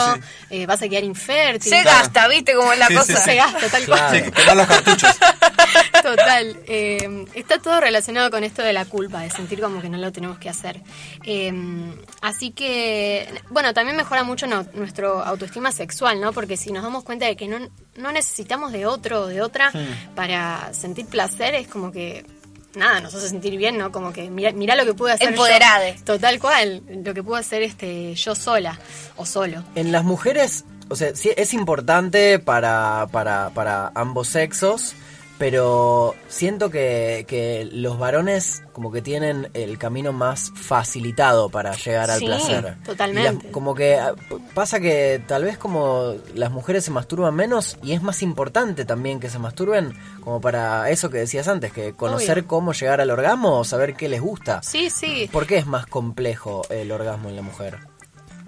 eh, 0.49 0.65
vas 0.65 0.81
a 0.81 0.87
quedar 0.87 1.03
infértil. 1.03 1.71
Se 1.71 1.83
gasta, 1.83 2.27
¿viste 2.27 2.53
cómo 2.53 2.71
es 2.71 2.79
la 2.79 2.87
cosa? 2.87 3.17
Se 3.17 3.35
gasta, 3.35 3.67
tal 3.69 3.85
cual. 3.85 4.33
los 4.55 4.67
cartuchos. 4.67 5.15
Total. 6.03 6.57
Eh, 6.67 7.25
está 7.33 7.59
todo 7.59 7.79
relacionado 7.79 8.29
con 8.29 8.43
esto 8.43 8.61
de 8.61 8.73
la 8.73 8.85
culpa, 8.85 9.21
de 9.21 9.29
sentir 9.29 9.61
como 9.61 9.81
que 9.81 9.89
no 9.89 9.97
lo 9.97 10.11
tenemos 10.11 10.37
que 10.37 10.49
hacer. 10.49 10.81
Eh, 11.23 11.51
así 12.21 12.51
que, 12.51 13.27
bueno, 13.49 13.73
también 13.73 13.97
mejora 13.97 14.23
mucho 14.23 14.45
nuestro 14.47 15.23
autoestima 15.23 15.71
sexual, 15.71 16.21
¿no? 16.21 16.33
Porque 16.33 16.57
si 16.57 16.71
nos 16.71 16.83
damos 16.83 17.03
cuenta 17.03 17.25
de 17.25 17.35
que 17.35 17.47
no, 17.47 17.57
no 17.95 18.11
necesitamos 18.11 18.71
de 18.71 18.85
otro 18.85 19.21
o 19.21 19.27
de 19.27 19.41
otra 19.41 19.71
para 20.15 20.73
sentir 20.73 21.05
placer, 21.07 21.55
es 21.55 21.67
como 21.67 21.91
que 21.91 22.25
nada, 22.75 23.01
nos 23.01 23.13
hace 23.13 23.29
sentir 23.29 23.57
bien, 23.57 23.77
¿no? 23.77 23.91
Como 23.91 24.13
que 24.13 24.29
mira, 24.29 24.51
mira 24.51 24.75
lo 24.75 24.85
que 24.85 24.93
pude 24.93 25.13
hacer 25.13 25.29
Empoderada. 25.29 25.95
Total 26.03 26.39
cual, 26.39 26.83
lo 27.03 27.13
que 27.13 27.23
pude 27.23 27.39
hacer 27.39 27.63
este 27.63 28.13
yo 28.15 28.35
sola 28.35 28.79
o 29.15 29.25
solo. 29.25 29.63
En 29.75 29.91
las 29.91 30.03
mujeres, 30.03 30.65
o 30.89 30.95
sea, 30.95 31.15
sí, 31.15 31.31
es 31.35 31.53
importante 31.53 32.39
para, 32.39 33.07
para, 33.11 33.49
para 33.51 33.91
ambos 33.95 34.27
sexos 34.27 34.95
pero 35.43 36.15
siento 36.29 36.69
que, 36.69 37.67
los 37.73 37.99
varones 37.99 38.63
como 38.71 38.93
que 38.93 39.01
tienen 39.01 39.49
el 39.53 39.77
camino 39.77 40.13
más 40.13 40.53
facilitado 40.55 41.49
para 41.49 41.73
llegar 41.73 42.09
al 42.09 42.21
placer. 42.21 42.77
Totalmente. 42.85 43.51
como 43.51 43.75
que 43.75 43.95
ah, 43.95 44.15
pasa 44.53 44.79
que 44.79 45.21
tal 45.27 45.43
vez 45.43 45.57
como 45.57 46.15
las 46.33 46.49
mujeres 46.49 46.85
se 46.85 46.91
masturban 46.91 47.35
menos 47.35 47.77
y 47.83 47.91
es 47.91 48.01
más 48.01 48.23
importante 48.23 48.85
también 48.85 49.19
que 49.19 49.29
se 49.29 49.37
masturben 49.37 49.93
como 50.21 50.39
para 50.39 50.89
eso 50.89 51.09
que 51.09 51.17
decías 51.17 51.49
antes, 51.49 51.73
que 51.73 51.91
conocer 51.91 52.45
cómo 52.45 52.71
llegar 52.71 53.01
al 53.01 53.11
orgasmo 53.11 53.59
o 53.59 53.65
saber 53.65 53.95
qué 53.95 54.07
les 54.07 54.21
gusta. 54.21 54.63
Sí, 54.63 54.89
sí. 54.89 55.29
¿Por 55.29 55.45
qué 55.45 55.57
es 55.57 55.65
más 55.65 55.87
complejo 55.87 56.61
el 56.69 56.89
orgasmo 56.89 57.27
en 57.27 57.35
la 57.35 57.41
mujer? 57.41 57.79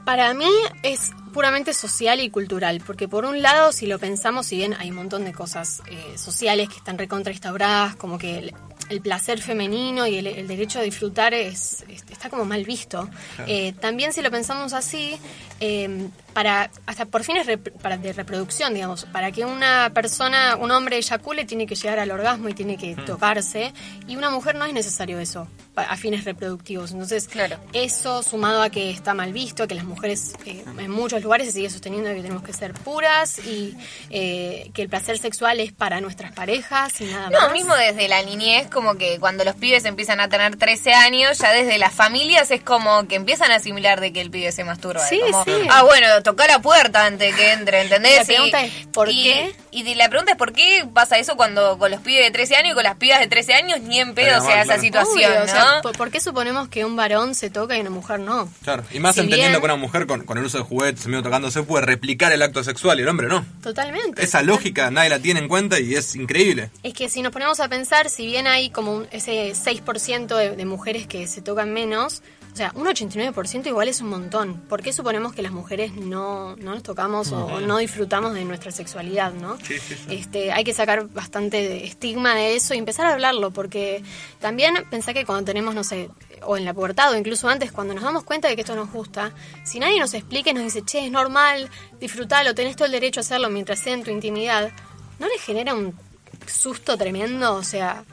Para 0.05 0.33
mí 0.33 0.49
es 0.81 1.11
puramente 1.35 1.73
social 1.73 2.21
y 2.21 2.29
cultural, 2.29 2.81
porque 2.85 3.09
por 3.09 3.25
un 3.25 3.41
lado, 3.41 3.73
si 3.73 3.87
lo 3.87 3.99
pensamos, 3.99 4.45
si 4.45 4.55
bien 4.55 4.73
hay 4.79 4.91
un 4.91 4.95
montón 4.95 5.25
de 5.25 5.33
cosas 5.33 5.83
eh, 5.91 6.17
sociales 6.17 6.69
que 6.69 6.77
están 6.77 6.97
recontrainstauradas, 6.97 7.97
como 7.97 8.17
que 8.17 8.53
el, 8.89 9.01
placer 9.01 9.41
femenino 9.41 10.07
y 10.07 10.15
el, 10.15 10.47
derecho 10.47 10.79
a 10.79 10.83
disfrutar 10.83 11.33
es, 11.33 11.83
está 11.89 12.29
como 12.29 12.45
mal 12.45 12.63
visto. 12.63 13.09
Eh, 13.47 13.73
también 13.81 14.13
si 14.13 14.21
lo 14.21 14.31
pensamos 14.31 14.71
así, 14.71 15.17
eh, 15.59 16.07
para 16.35 16.69
hasta 16.85 17.05
por 17.05 17.23
fines 17.23 17.47
para 17.81 17.97
de 17.97 18.13
reproducción, 18.13 18.73
digamos, 18.73 19.05
para 19.05 19.31
que 19.31 19.43
una 19.45 19.91
persona, 19.93 20.57
un 20.57 20.69
hombre 20.69 20.97
eyacule 20.97 21.45
tiene 21.45 21.65
que 21.65 21.75
llegar 21.75 21.97
al 21.97 22.11
orgasmo 22.11 22.49
y 22.49 22.53
tiene 22.53 22.77
que 22.77 22.95
hmm. 22.95 23.05
tocarse 23.05 23.73
y 24.07 24.17
una 24.17 24.29
mujer 24.29 24.55
no 24.55 24.65
es 24.65 24.73
necesario 24.73 25.17
eso 25.17 25.47
a 25.75 25.95
fines 25.95 26.25
reproductivos. 26.25 26.91
Entonces, 26.91 27.27
claro. 27.27 27.57
eso 27.73 28.23
sumado 28.23 28.61
a 28.61 28.69
que 28.69 28.91
está 28.91 29.13
mal 29.13 29.33
visto, 29.33 29.67
que 29.67 29.75
las 29.75 29.85
mujeres 29.85 30.33
eh, 30.45 30.63
en 30.77 30.91
muchos 30.91 31.21
lugares 31.25 31.47
se 31.47 31.53
sigue 31.53 31.69
sosteniendo 31.69 32.09
que 32.11 32.21
tenemos 32.21 32.43
que 32.43 32.53
ser 32.53 32.73
puras 32.73 33.39
y 33.39 33.75
eh, 34.09 34.69
que 34.73 34.83
el 34.83 34.89
placer 34.89 35.17
sexual 35.17 35.59
es 35.59 35.73
para 35.73 35.99
nuestras 35.99 36.31
parejas 36.31 37.01
y 37.01 37.05
nada 37.05 37.29
más. 37.29 37.41
No, 37.41 37.49
mismo 37.51 37.75
desde 37.75 38.07
la 38.07 38.21
niñez, 38.21 38.67
como 38.69 38.95
que 38.95 39.19
cuando 39.19 39.43
los 39.43 39.55
pibes 39.55 39.85
empiezan 39.85 40.19
a 40.19 40.29
tener 40.29 40.55
13 40.55 40.93
años, 40.93 41.39
ya 41.39 41.51
desde 41.51 41.77
las 41.77 41.93
familias 41.93 42.51
es 42.51 42.61
como 42.61 43.07
que 43.07 43.15
empiezan 43.15 43.51
a 43.51 43.55
asimilar 43.55 43.99
de 43.99 44.13
que 44.13 44.21
el 44.21 44.29
pibe 44.29 44.51
se 44.51 44.63
masturba. 44.63 45.05
Sí, 45.05 45.19
como, 45.19 45.43
sí. 45.43 45.51
Ah, 45.69 45.83
bueno, 45.83 46.07
toca 46.23 46.47
la 46.47 46.59
puerta 46.59 47.05
antes 47.05 47.35
que 47.35 47.53
entre, 47.53 47.81
¿entendés? 47.81 48.19
La 48.19 48.25
pregunta 48.25 48.63
es, 48.63 48.87
¿por 48.93 49.09
qué? 49.09 49.55
Y 49.71 49.95
la 49.95 50.07
pregunta 50.09 50.31
es, 50.31 50.37
¿por 50.37 50.53
qué 50.53 50.87
pasa 50.93 51.17
eso 51.17 51.35
cuando 51.35 51.77
con 51.77 51.91
los 51.91 51.99
pibes 51.99 52.23
de 52.23 52.31
13 52.31 52.55
años 52.55 52.71
y 52.71 52.75
con 52.75 52.83
las 52.83 52.95
pibas 52.95 53.19
de 53.19 53.27
13 53.27 53.53
años 53.55 53.81
ni 53.81 53.99
en 53.99 54.13
pedo 54.13 54.41
sea 54.41 54.61
esa 54.61 54.79
situación, 54.79 55.33
¿no? 55.47 55.91
¿por, 55.91 56.11
qué 56.11 56.21
suponemos 56.21 56.69
que 56.69 56.85
un 56.85 56.95
varón 56.95 57.35
se 57.35 57.49
toca 57.49 57.77
y 57.77 57.81
una 57.81 57.89
mujer 57.89 58.19
no? 58.19 58.49
Claro, 58.63 58.83
y 58.91 58.99
más 58.99 59.17
entendiendo 59.17 59.59
que 59.59 59.65
una 59.65 59.75
mujer 59.75 60.07
con, 60.07 60.25
el 60.37 60.43
uso 60.43 60.59
de 60.59 60.63
juguetes, 60.63 61.05
tocándose, 61.23 61.63
puede 61.63 61.85
replicar 61.85 62.31
el 62.31 62.41
acto 62.41 62.63
sexual 62.63 62.99
y 62.99 63.03
el 63.03 63.07
hombre 63.07 63.27
no. 63.27 63.45
Totalmente. 63.61 64.23
Esa 64.23 64.41
lógica 64.41 64.91
nadie 64.91 65.09
la 65.09 65.19
tiene 65.19 65.39
en 65.39 65.47
cuenta 65.47 65.79
y 65.79 65.95
es 65.95 66.15
increíble. 66.15 66.69
Es 66.83 66.93
que 66.93 67.09
si 67.09 67.21
nos 67.21 67.31
ponemos 67.31 67.59
a 67.59 67.67
pensar, 67.67 68.09
si 68.09 68.25
bien 68.25 68.47
hay 68.47 68.69
como 68.69 69.03
ese 69.11 69.51
6% 69.51 70.35
de, 70.35 70.55
de 70.55 70.65
mujeres 70.65 71.07
que 71.07 71.27
se 71.27 71.41
tocan 71.41 71.73
menos, 71.73 72.21
o 72.55 72.57
sea, 72.57 72.71
un 72.75 72.87
89% 72.87 73.67
igual 73.67 73.89
es 73.89 73.99
un 73.99 74.07
montón. 74.07 74.61
¿Por 74.69 74.81
qué 74.81 74.93
suponemos 74.93 75.33
que 75.33 75.41
las 75.41 75.51
mujeres 75.51 75.93
no, 75.93 76.55
no 76.55 76.73
nos 76.73 76.83
tocamos 76.83 77.29
o, 77.33 77.59
no 77.59 77.79
disfrutamos 77.79 78.33
de 78.33 78.45
nuestra 78.45 78.71
sexualidad, 78.71 79.33
no? 79.33 79.57
Sí, 79.57 79.77
sí, 79.77 79.97
Este, 80.07 80.53
hay 80.53 80.63
que 80.63 80.71
sacar 80.71 81.09
bastante 81.09 81.83
estigma 81.83 82.33
de 82.33 82.55
eso 82.55 82.73
y 82.73 82.77
empezar 82.77 83.07
a 83.07 83.11
hablarlo, 83.11 83.51
porque 83.51 84.03
también 84.39 84.73
pensá 84.89 85.13
que 85.13 85.25
cuando 85.25 85.43
tenemos, 85.43 85.75
no 85.75 85.83
sé, 85.83 86.09
o 86.43 86.55
en 86.55 86.63
la 86.63 86.73
pubertad 86.73 87.11
o 87.11 87.17
incluso 87.17 87.49
antes, 87.49 87.73
cuando 87.73 87.93
nos 87.93 88.03
damos 88.03 88.23
cuenta 88.23 88.47
de 88.47 88.55
que 88.55 88.61
esto 88.61 88.73
nos 88.73 88.89
gusta, 88.89 89.33
si 89.65 89.77
nadie 89.77 89.99
nos 89.99 90.13
explica 90.13 90.51
y 90.51 90.53
nos 90.53 90.63
dice, 90.63 90.81
che, 90.81 91.05
es 91.05 91.11
normal, 91.11 91.69
disfrutalo, 91.99 92.55
tenés 92.55 92.77
todo 92.77 92.85
el 92.85 92.93
derecho 92.93 93.19
a 93.19 93.23
hacerlo 93.23 93.49
mientras 93.49 93.79
sea 93.79 93.95
en 93.95 94.05
tu 94.05 94.11
intimidad, 94.11 94.71
¿no 95.19 95.27
le 95.27 95.37
genera 95.39 95.73
un 95.73 95.93
susto 96.47 96.97
tremendo? 96.97 97.55
O 97.55 97.63
sea, 97.63 98.05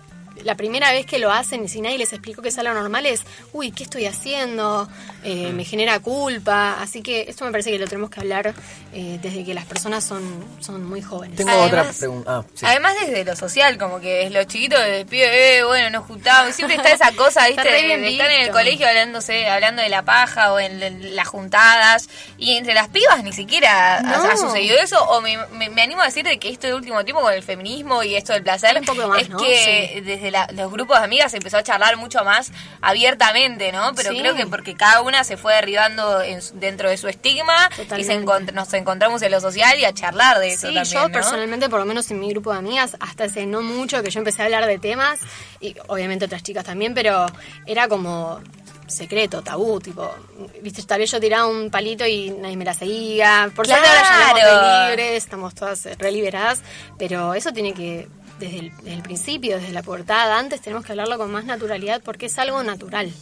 la 0.44 0.56
primera 0.56 0.90
vez 0.92 1.06
que 1.06 1.18
lo 1.18 1.30
hacen 1.30 1.64
y 1.64 1.68
si 1.68 1.80
nadie 1.80 1.99
les 1.99 2.12
explicó 2.12 2.42
que 2.42 2.49
es 2.49 2.58
algo 2.58 2.75
normal 2.75 3.06
es, 3.06 3.22
uy, 3.52 3.72
¿qué 3.72 3.84
estoy 3.84 4.06
haciendo? 4.06 4.88
Eh, 5.25 5.52
me 5.52 5.64
genera 5.64 6.00
culpa. 6.00 6.80
Así 6.80 7.02
que 7.02 7.26
esto 7.28 7.44
me 7.44 7.50
parece 7.50 7.70
que 7.70 7.78
lo 7.78 7.87
tenemos 7.87 8.11
que 8.11 8.20
hablar 8.20 8.54
eh, 8.92 9.18
desde 9.22 9.44
que 9.44 9.54
las 9.54 9.64
personas 9.66 10.04
son, 10.04 10.22
son 10.61 10.84
muy 10.84 11.00
jóvenes. 11.00 11.37
Tengo 11.37 11.52
otra 11.54 11.90
pregunta. 11.92 12.38
Ah, 12.38 12.44
además 12.62 12.94
desde 13.00 13.25
lo 13.25 13.37
social, 13.37 13.78
como 13.78 14.00
que 14.00 14.28
los 14.30 14.46
chiquitos 14.46 14.80
les 14.80 15.04
pide, 15.04 15.58
eh, 15.58 15.64
bueno, 15.64 15.90
nos 15.90 16.06
juntamos. 16.06 16.54
Siempre 16.54 16.76
está 16.76 16.90
esa 16.90 17.12
cosa, 17.12 17.46
¿viste? 17.46 17.62
de, 17.62 18.08
estar 18.08 18.30
en 18.30 18.42
el 18.42 18.50
colegio 18.50 18.88
hablándose, 18.88 19.46
hablando 19.49 19.82
de 19.82 19.88
la 19.88 20.02
paja 20.02 20.52
o 20.52 20.58
en, 20.58 21.14
las 21.14 21.28
juntadas. 21.28 22.08
Y 22.37 22.56
entre 22.56 22.75
las 22.75 22.88
pibas 22.88 23.22
ni 23.22 23.32
siquiera 23.32 23.99
ha, 23.99 24.37
sucedido 24.37 24.76
eso. 24.78 25.02
O 25.04 25.20
me, 25.20 25.37
animo 25.82 26.02
a 26.02 26.06
decir 26.06 26.26
que 26.38 26.49
esto 26.49 26.66
de 26.66 26.75
último 26.75 27.04
tiempo 27.04 27.22
con 27.22 27.32
el 27.32 27.42
feminismo 27.42 28.02
y 28.02 28.16
esto 28.16 28.32
del 28.32 28.42
placer 28.42 28.76
Un 28.78 28.84
poco 28.84 29.06
más, 29.08 29.22
es 29.22 29.28
que 29.28 30.02
desde 30.04 30.32
los 30.53 30.73
grupos 30.73 30.99
de 30.99 31.05
amigas 31.05 31.31
se 31.31 31.37
empezó 31.37 31.59
a 31.59 31.62
charlar 31.62 31.97
mucho 31.97 32.25
más 32.25 32.51
abiertamente, 32.81 33.73
¿no? 33.73 33.93
Pero 33.95 34.11
creo 34.11 34.35
que 34.35 34.47
porque 34.47 34.75
cada 34.75 35.03
una 35.03 35.25
se 35.25 35.37
fue 35.37 35.55
derribando 35.55 36.21
dentro 36.55 36.89
de 36.89 36.97
su 36.97 37.09
estigma 37.09 37.71
y 37.97 38.05
se 38.05 38.19
nos 38.19 38.73
encontramos 38.75 39.23
en 39.23 39.31
lo 39.31 39.41
social 39.41 39.79
y 39.79 39.85
a 39.85 39.93
charlar 39.93 40.39
de 40.39 40.55
eso 40.55 40.73
también, 40.73 40.85
yo 40.85 41.11
personalmente, 41.11 41.69
por 41.69 41.81
lo 41.81 41.87
menos 41.87 42.11
en 42.11 42.21
mi 42.21 42.31
grupo 42.31 42.53
de 42.53 42.59
amigas, 42.59 42.97
hasta 43.01 43.25
hace 43.25 43.47
no 43.47 43.62
mucho 43.62 44.03
que 44.03 44.11
yo 44.11 44.19
empecé 44.19 44.43
a 44.43 44.45
hablar 44.47 44.67
de 44.67 44.79
temas, 44.79 45.21
y 45.61 45.77
obviamente 45.89 46.25
otras 46.25 46.43
chicas 46.43 46.65
también, 46.65 46.95
pero 46.95 47.27
era 47.67 47.89
como 47.89 48.41
secreto, 48.87 49.43
tabú, 49.43 49.81
tipo, 49.81 50.15
viste, 50.61 50.83
tal 50.83 51.01
vez 51.01 51.11
yo 51.11 51.19
tiraba 51.21 51.47
un 51.47 51.71
palito 51.71 52.07
y 52.07 52.31
nadie 52.31 52.57
me 52.57 52.65
la 52.65 52.75
seguía. 52.75 53.51
Por 53.55 53.67
suerte 53.67 53.87
ahora 53.89 54.03
ya 54.03 54.27
estamos 54.29 54.89
libres, 54.89 55.25
estamos 55.25 55.55
todas 55.55 55.89
reliberadas, 55.99 56.61
pero 56.99 57.35
eso 57.35 57.53
tiene 57.53 57.73
que 57.73 58.09
desde 58.42 58.72
el, 58.87 59.02
principio, 59.02 59.56
desde 59.56 59.72
la 59.72 59.82
portada, 59.82 60.38
antes 60.38 60.61
tenemos 60.61 60.84
que 60.84 60.92
hablarlo 60.92 61.16
con 61.16 61.30
más 61.30 61.44
naturalidad 61.44 62.02
porque 62.04 62.26
es 62.26 62.38
algo 62.38 62.62
natural. 62.62 63.12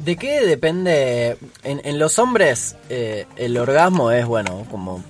¿De 0.00 0.16
qué 0.16 0.42
depende? 0.42 1.36
En, 1.64 1.98
los 1.98 2.20
hombres 2.20 2.76
eh, 2.88 3.26
el 3.36 3.56
orgasmo 3.56 4.12
es, 4.12 4.26
bueno, 4.26 4.64
como 4.70 5.02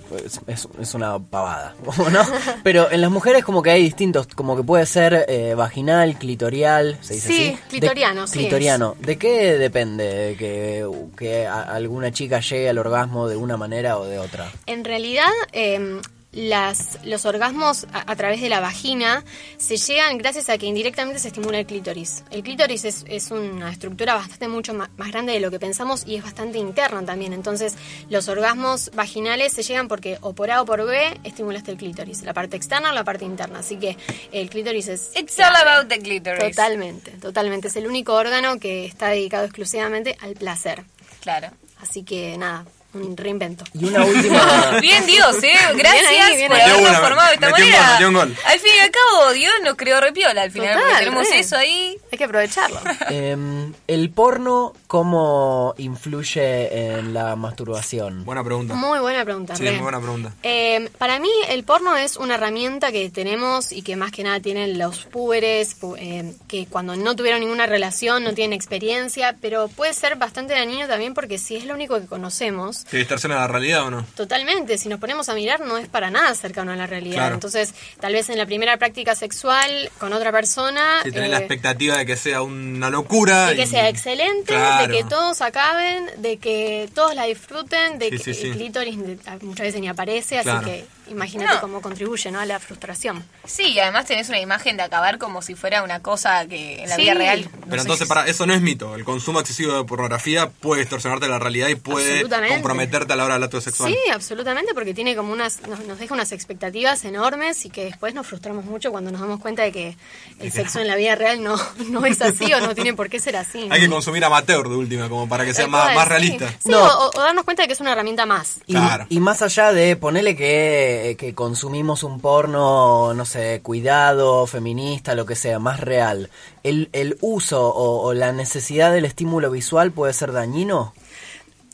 es, 0.46 0.94
una 0.94 1.18
pavada, 1.18 1.74
¿no? 2.10 2.22
Pero 2.62 2.90
en 2.90 3.02
las 3.02 3.10
mujeres 3.10 3.44
como 3.44 3.62
que 3.62 3.70
hay 3.70 3.82
distintos, 3.82 4.26
como 4.28 4.56
que 4.56 4.62
puede 4.62 4.86
ser 4.86 5.26
eh, 5.28 5.54
vaginal, 5.54 6.18
clitorial, 6.18 6.96
¿se 7.02 7.14
dice 7.14 7.28
sí, 7.28 7.58
clitoriano, 7.68 8.26
sí. 8.26 8.38
Clitoriano. 8.38 8.96
¿De 9.00 9.18
qué 9.18 9.58
depende 9.58 10.36
que, 10.38 10.88
que 11.18 11.46
alguna 11.46 12.10
chica 12.10 12.40
llegue 12.40 12.70
al 12.70 12.78
orgasmo 12.78 13.28
de 13.28 13.36
una 13.36 13.58
manera 13.58 13.98
o 13.98 14.04
de 14.04 14.18
otra? 14.18 14.50
En 14.66 14.84
realidad... 14.84 15.28
Eh, 15.52 16.00
las, 16.32 16.98
los 17.04 17.24
orgasmos 17.24 17.86
a, 17.92 18.14
través 18.14 18.40
de 18.40 18.50
la 18.50 18.60
vagina 18.60 19.24
se 19.56 19.78
llegan 19.78 20.18
gracias 20.18 20.50
a 20.50 20.58
que 20.58 20.66
indirectamente 20.66 21.18
se 21.18 21.28
estimula 21.28 21.58
el 21.58 21.66
clítoris. 21.66 22.22
El 22.30 22.42
clítoris 22.42 22.84
es, 22.84 23.04
es 23.08 23.30
una 23.30 23.72
estructura 23.72 24.14
bastante 24.14 24.46
mucho 24.46 24.74
más, 24.74 24.90
grande 24.96 25.32
de 25.32 25.40
lo 25.40 25.50
que 25.50 25.58
pensamos 25.58 26.06
y 26.06 26.16
es 26.16 26.22
bastante 26.22 26.58
interna 26.58 27.04
también. 27.04 27.32
Entonces, 27.32 27.76
los 28.10 28.28
orgasmos 28.28 28.90
vaginales 28.94 29.52
se 29.54 29.62
llegan 29.62 29.88
porque 29.88 30.18
o 30.20 30.34
por 30.34 30.50
A 30.50 30.62
o 30.62 30.66
por 30.66 30.84
B 30.84 31.18
estimulaste 31.24 31.70
el 31.70 31.78
clítoris, 31.78 32.22
la 32.22 32.34
parte 32.34 32.56
externa 32.56 32.90
o 32.90 32.94
la 32.94 33.04
parte 33.04 33.24
interna. 33.24 33.60
Así 33.60 33.76
que 33.76 33.96
el 34.30 34.50
clítoris 34.50 34.88
es... 34.88 35.10
It's 35.16 35.38
all 35.38 35.56
about 35.66 35.88
the 35.88 35.98
clitoris. 35.98 36.54
Totalmente, 36.54 37.12
totalmente. 37.12 37.68
Es 37.68 37.76
el 37.76 37.86
único 37.86 38.14
órgano 38.14 38.58
que 38.58 38.84
está 38.84 39.08
dedicado 39.08 39.44
exclusivamente 39.44 40.16
al 40.20 40.34
placer. 40.34 40.84
Claro. 41.22 41.48
Así 41.80 42.02
que 42.02 42.36
nada, 42.36 42.64
reinvento. 42.92 43.64
Y 43.74 43.84
una 43.84 44.04
última. 44.04 44.78
bien, 44.80 45.06
Dios, 45.06 45.42
¿eh? 45.42 45.52
Gracias 45.76 46.48
por 46.48 46.60
habernos 46.60 46.96
formado 46.98 47.28
de 47.28 47.34
esta 47.34 47.50
manera. 47.50 47.96
Al 47.96 48.60
fin 48.60 48.72
y 48.76 48.80
al 48.80 48.90
cabo, 48.90 49.32
Dios 49.32 49.52
nos 49.64 49.76
creó 49.76 50.00
repiola 50.00 50.42
al 50.42 50.50
final, 50.50 50.78
tenemos 50.98 51.26
eso 51.32 51.56
ahí. 51.56 51.98
Hay 52.10 52.18
que 52.18 52.24
aprovecharlo. 52.24 52.80
Em, 53.10 53.72
¿El 53.86 54.10
porno 54.10 54.74
cómo 54.86 55.74
influye 55.78 56.96
en 56.96 57.14
la 57.14 57.36
masturbación? 57.36 58.24
Buena 58.24 58.44
pregunta. 58.44 58.74
Muy 58.74 58.98
buena 58.98 59.24
pregunta. 59.24 59.56
Sí, 59.56 59.64
muy 59.64 59.78
buena 59.78 60.00
pregunta. 60.00 60.32
Em, 60.42 60.88
para 60.98 61.18
mí, 61.18 61.30
el 61.48 61.64
porno 61.64 61.96
es 61.96 62.16
una 62.16 62.34
herramienta 62.34 62.92
que 62.92 63.10
tenemos 63.10 63.72
y 63.72 63.82
que 63.82 63.96
más 63.96 64.12
que 64.12 64.22
nada 64.22 64.40
tienen 64.40 64.78
los 64.78 65.04
púberes, 65.06 65.76
em, 65.96 66.34
que 66.46 66.66
cuando 66.66 66.96
no 66.96 67.16
tuvieron 67.16 67.40
ninguna 67.40 67.66
relación, 67.66 68.24
no 68.24 68.34
tienen 68.34 68.52
experiencia, 68.52 69.36
pero 69.40 69.68
puede 69.68 69.94
ser 69.94 70.16
bastante 70.16 70.54
dañino 70.54 70.86
también 70.86 71.14
porque 71.14 71.38
si 71.38 71.56
es 71.56 71.64
lo 71.64 71.74
único 71.74 71.98
que 72.00 72.06
conocemos. 72.06 72.84
¿Que 72.84 72.98
distorsiona 72.98 73.36
la 73.36 73.46
realidad 73.46 73.86
o 73.86 73.90
no? 73.90 74.04
Totalmente. 74.14 74.78
Si 74.78 74.88
nos 74.88 75.00
ponemos 75.00 75.28
a 75.28 75.34
mirar, 75.34 75.60
no 75.60 75.78
es 75.78 75.88
para 75.88 76.10
nada 76.10 76.34
cercano 76.34 76.72
a 76.72 76.76
la 76.76 76.86
realidad. 76.86 77.32
Entonces, 77.32 77.74
tal 78.00 78.12
vez 78.12 78.28
en 78.30 78.38
la 78.38 78.46
primera 78.46 78.76
práctica 78.76 79.14
sexual 79.14 79.90
con 79.98 80.12
otra 80.12 80.32
persona. 80.32 81.02
Si 81.02 81.12
tenés 81.12 81.30
la 81.30 81.38
eh, 81.38 81.40
expectativa 81.40 81.97
de 81.98 82.06
que 82.06 82.16
sea 82.16 82.42
una 82.42 82.90
locura. 82.90 83.46
De 83.46 83.56
que 83.56 83.66
sea 83.66 83.88
excelente, 83.88 84.54
de 84.54 84.88
que 84.88 85.04
todos 85.04 85.40
acaben, 85.40 86.10
de 86.18 86.38
que 86.38 86.88
todos 86.94 87.14
la 87.14 87.24
disfruten, 87.24 87.98
de 87.98 88.10
que 88.10 88.30
el 88.30 88.52
clítoris 88.52 88.96
muchas 89.42 89.66
veces 89.66 89.80
ni 89.80 89.88
aparece, 89.88 90.38
así 90.38 90.64
que 90.64 90.84
Imagínate 91.10 91.60
cómo 91.60 91.80
contribuye 91.80 92.30
¿no? 92.30 92.40
a 92.40 92.46
la 92.46 92.58
frustración. 92.58 93.24
Sí, 93.44 93.72
y 93.72 93.78
además 93.80 94.06
tenés 94.06 94.28
una 94.28 94.40
imagen 94.40 94.76
de 94.76 94.82
acabar 94.82 95.18
como 95.18 95.42
si 95.42 95.54
fuera 95.54 95.82
una 95.82 96.00
cosa 96.00 96.46
que 96.46 96.82
en 96.82 96.88
la 96.88 96.96
vida 96.96 97.14
real. 97.14 97.48
Pero 97.68 97.82
entonces, 97.82 98.06
para 98.08 98.26
eso 98.26 98.46
no 98.46 98.54
es 98.54 98.60
mito. 98.60 98.94
El 98.94 99.04
consumo 99.04 99.40
excesivo 99.40 99.76
de 99.76 99.84
pornografía 99.84 100.50
puede 100.50 100.82
distorsionarte 100.82 101.28
la 101.28 101.38
realidad 101.38 101.68
y 101.68 101.74
puede 101.74 102.22
comprometerte 102.22 103.12
a 103.12 103.16
la 103.16 103.24
hora 103.24 103.34
del 103.34 103.44
acto 103.44 103.60
sexual. 103.60 103.92
Sí, 103.92 103.98
absolutamente, 104.12 104.74
porque 104.74 104.94
tiene 104.94 105.16
como 105.16 105.32
unas, 105.32 105.60
nos, 105.66 105.98
deja 105.98 106.14
unas 106.14 106.32
expectativas 106.32 107.04
enormes 107.04 107.64
y 107.64 107.70
que 107.70 107.84
después 107.84 108.14
nos 108.14 108.26
frustramos 108.26 108.64
mucho 108.64 108.90
cuando 108.90 109.10
nos 109.10 109.20
damos 109.20 109.40
cuenta 109.40 109.62
de 109.62 109.72
que 109.72 109.96
el 110.40 110.52
sexo 110.52 110.80
en 110.80 110.88
la 110.88 110.96
vida 110.96 111.14
real 111.14 111.42
no, 111.42 111.56
no 111.90 112.04
es 112.06 112.20
así 112.20 112.52
o 112.52 112.60
no 112.60 112.74
tiene 112.74 112.94
por 112.94 113.08
qué 113.08 113.20
ser 113.20 113.36
así. 113.36 113.68
Hay 113.70 113.80
que 113.80 113.88
consumir 113.88 114.24
amateur 114.24 114.68
de 114.68 114.76
última, 114.76 115.08
como 115.08 115.28
para 115.28 115.44
que 115.44 115.54
sea 115.54 115.66
más, 115.66 115.94
más 115.94 116.08
realista. 116.08 116.48
Sí, 116.62 116.72
o, 116.72 117.10
darnos 117.16 117.44
cuenta 117.44 117.62
de 117.62 117.68
que 117.68 117.74
es 117.74 117.80
una 117.80 117.92
herramienta 117.92 118.26
más. 118.26 118.60
y 119.08 119.20
más 119.20 119.42
allá 119.42 119.72
de 119.72 119.96
ponerle 119.96 120.36
que 120.36 120.97
eh, 120.98 121.16
que 121.16 121.34
consumimos 121.34 122.02
un 122.02 122.20
porno, 122.20 123.14
no 123.14 123.24
sé, 123.24 123.60
cuidado, 123.62 124.46
feminista, 124.46 125.14
lo 125.14 125.26
que 125.26 125.36
sea, 125.36 125.58
más 125.58 125.80
real, 125.80 126.30
¿el, 126.62 126.88
el 126.92 127.18
uso 127.20 127.72
o, 127.74 128.12
la 128.14 128.32
necesidad 128.32 128.92
del 128.92 129.04
estímulo 129.04 129.50
visual 129.50 129.92
puede 129.92 130.12
ser 130.12 130.32
dañino? 130.32 130.94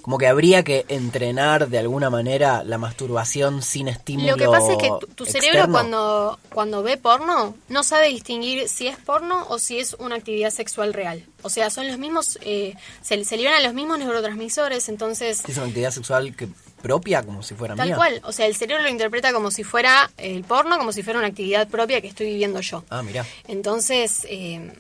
Como 0.03 0.19
que 0.19 0.27
habría 0.27 0.65
que 0.65 0.85
entrenar 0.89 1.69
de 1.69 1.79
alguna 1.79 2.11
manera 2.11 2.63
la 2.63 2.77
masturbación 2.77 3.63
sin 3.63 3.89
estímulo. 3.89 4.33
Lo 4.33 4.37
que 4.37 4.47
pasa 4.47 4.73
es 4.73 4.79
que 4.79 4.91
tu, 5.15 5.25
cerebro 5.25 5.67
cuando, 5.71 6.39
cuando 6.53 6.83
ve 6.83 6.99
porno 6.99 7.55
no 7.69 7.83
sabe 7.83 8.09
distinguir 8.09 8.69
si 8.69 8.87
es 8.87 8.99
porno 8.99 9.47
o 9.49 9.59
si 9.59 9.79
es 9.79 9.95
una 9.95 10.17
actividad 10.17 10.51
sexual 10.51 10.93
real. 10.93 11.25
O 11.41 11.49
sea, 11.49 11.71
son 11.71 11.89
los 11.89 11.97
mismos, 11.97 12.39
eh, 12.43 12.75
se, 13.01 13.25
se 13.25 13.37
liberan 13.39 13.63
los 13.63 13.73
mismos 13.73 13.99
neurotransmisores, 13.99 14.91
entonces... 14.91 15.43
Es 15.49 15.57
una 15.57 15.67
actividad 15.67 15.91
sexual 15.91 16.37
que 16.37 16.49
propia, 16.85 17.23
como 17.23 17.43
si 17.43 17.55
fuera 17.55 17.75
Tal 17.75 17.95
cual, 17.95 18.21
o 18.25 18.31
sea, 18.31 18.45
el 18.45 18.55
cerebro 18.55 18.83
lo 18.83 18.91
interpreta 18.91 19.33
como 19.33 19.51
si 19.51 19.65
fuera 19.65 20.11
el 20.19 20.45
porno, 20.45 20.77
como 20.77 20.93
si 20.93 21.03
fuera 21.03 21.19
una 21.19 21.29
actividad 21.29 21.67
propia 21.67 22.03
que 22.03 22.09
estoy 22.09 22.27
viviendo 22.27 22.61
yo. 22.61 22.85
Ah, 22.91 23.03
mira. 23.03 23.25
Entonces, 23.49 24.27
eh, 24.29 24.71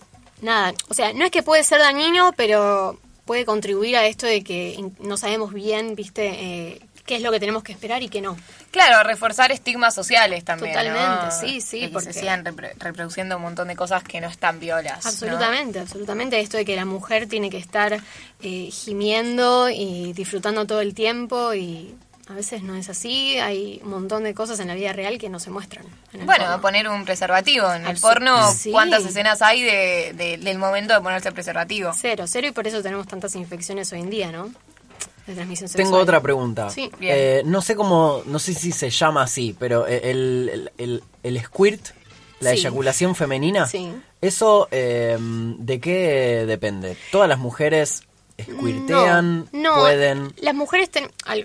nada, 0.42 0.75
o 0.90 0.94
sea, 0.94 1.14
no 1.14 1.25
es 1.25 1.30
que 1.30 1.42
puede 1.42 1.64
ser 1.64 1.78
dañino, 1.78 2.34
pero 2.37 3.00
puede 3.25 3.46
contribuir 3.46 3.96
a 3.96 4.06
esto 4.06 4.26
de 4.26 4.44
que 4.44 4.84
no 5.00 5.16
sabemos 5.16 5.54
bien, 5.54 5.94
viste, 5.94 6.26
eh, 6.26 6.80
qué 7.06 7.16
es 7.16 7.23
lo 7.23 7.30
que 7.30 7.40
tenemos 7.40 7.62
que 7.62 7.73
esperar 7.73 8.02
y 8.02 8.08
qué 8.08 8.20
no. 8.20 8.37
Claro, 8.70 9.06
reforzar 9.06 9.52
estigmas 9.52 9.94
sociales 9.94 10.44
también. 10.44 10.73
Totalmente, 10.73 11.30
sí, 11.38 11.61
sí. 11.61 11.88
porque 11.92 12.12
se 12.12 12.20
sigan 12.20 12.44
reproduciendo 12.78 13.37
un 13.37 13.42
montón 13.42 13.68
de 13.68 13.76
cosas 13.76 14.02
que 14.02 14.20
no 14.20 14.28
están 14.28 14.61
violas. 14.61 15.04
Absolutamente, 15.04 15.80
absolutamente. 15.80 16.40
Esto 16.40 16.56
de 16.56 16.64
que 16.64 16.76
la 16.76 16.84
mujer 16.84 17.28
tiene 17.28 17.50
que 17.50 17.58
estar 17.58 18.00
eh, 18.40 18.68
gimiendo 18.70 19.68
y 19.68 20.12
disfrutando 20.12 20.66
todo 20.66 20.80
el 20.80 20.94
tiempo 20.94 21.54
y 21.54 21.94
a 22.28 22.32
veces 22.32 22.62
no 22.62 22.75
es 22.75 22.88
así, 22.88 23.38
hay 23.38 23.80
un 23.84 23.90
montón 23.90 24.25
de 24.25 24.32
cosas 24.32 24.58
en 24.61 24.68
la 24.68 24.75
vida 24.75 24.94
real 24.94 25.18
que 25.18 25.28
no 25.28 25.38
se 25.38 25.50
muestran. 25.50 25.84
bueno, 26.25 26.58
poner 26.62 26.88
un 26.88 27.04
preservativo. 27.04 27.70
En 27.70 27.87
el 27.87 27.99
porno, 27.99 28.34
¿cuántas 28.70 29.04
escenas 29.04 29.42
hay 29.42 29.62
de, 29.62 30.38
del 30.40 30.58
momento 30.58 30.94
de 30.94 31.00
ponerse 31.00 31.28
el 31.28 31.34
preservativo? 31.34 31.92
Cero, 31.94 32.25
cero, 32.26 32.46
y 32.46 32.52
por 32.52 32.66
eso 32.66 32.82
tenemos 32.82 33.06
tantas 33.06 33.34
infecciones 33.34 33.92
hoy 33.92 34.00
en 34.00 34.11
día, 34.11 34.32
¿no? 34.32 34.50
Tengo 35.75 35.97
otra 35.99 36.21
pregunta. 36.21 36.69
Eh, 37.00 37.43
no 37.45 37.62
sé 37.62 37.75
cómo, 37.75 38.23
no 38.26 38.38
sé 38.38 38.54
si 38.54 38.73
se 38.73 38.90
llama 38.90 39.23
así, 39.23 39.57
pero 39.59 39.87
el, 39.87 40.71
el, 40.78 41.40
squirt, 41.43 41.88
la 42.40 42.52
eyaculación 42.52 43.14
femenina, 43.14 43.69
¿eso 44.21 44.69
eh, 44.71 45.16
de 45.21 45.81
qué 45.81 46.45
depende? 46.47 46.97
¿Todas 47.11 47.28
las 47.28 47.38
mujeres 47.38 48.02
squirtean, 48.43 49.49
no, 49.53 49.76
pueden. 49.76 50.35
Las 50.38 50.55
mujeres 50.55 50.91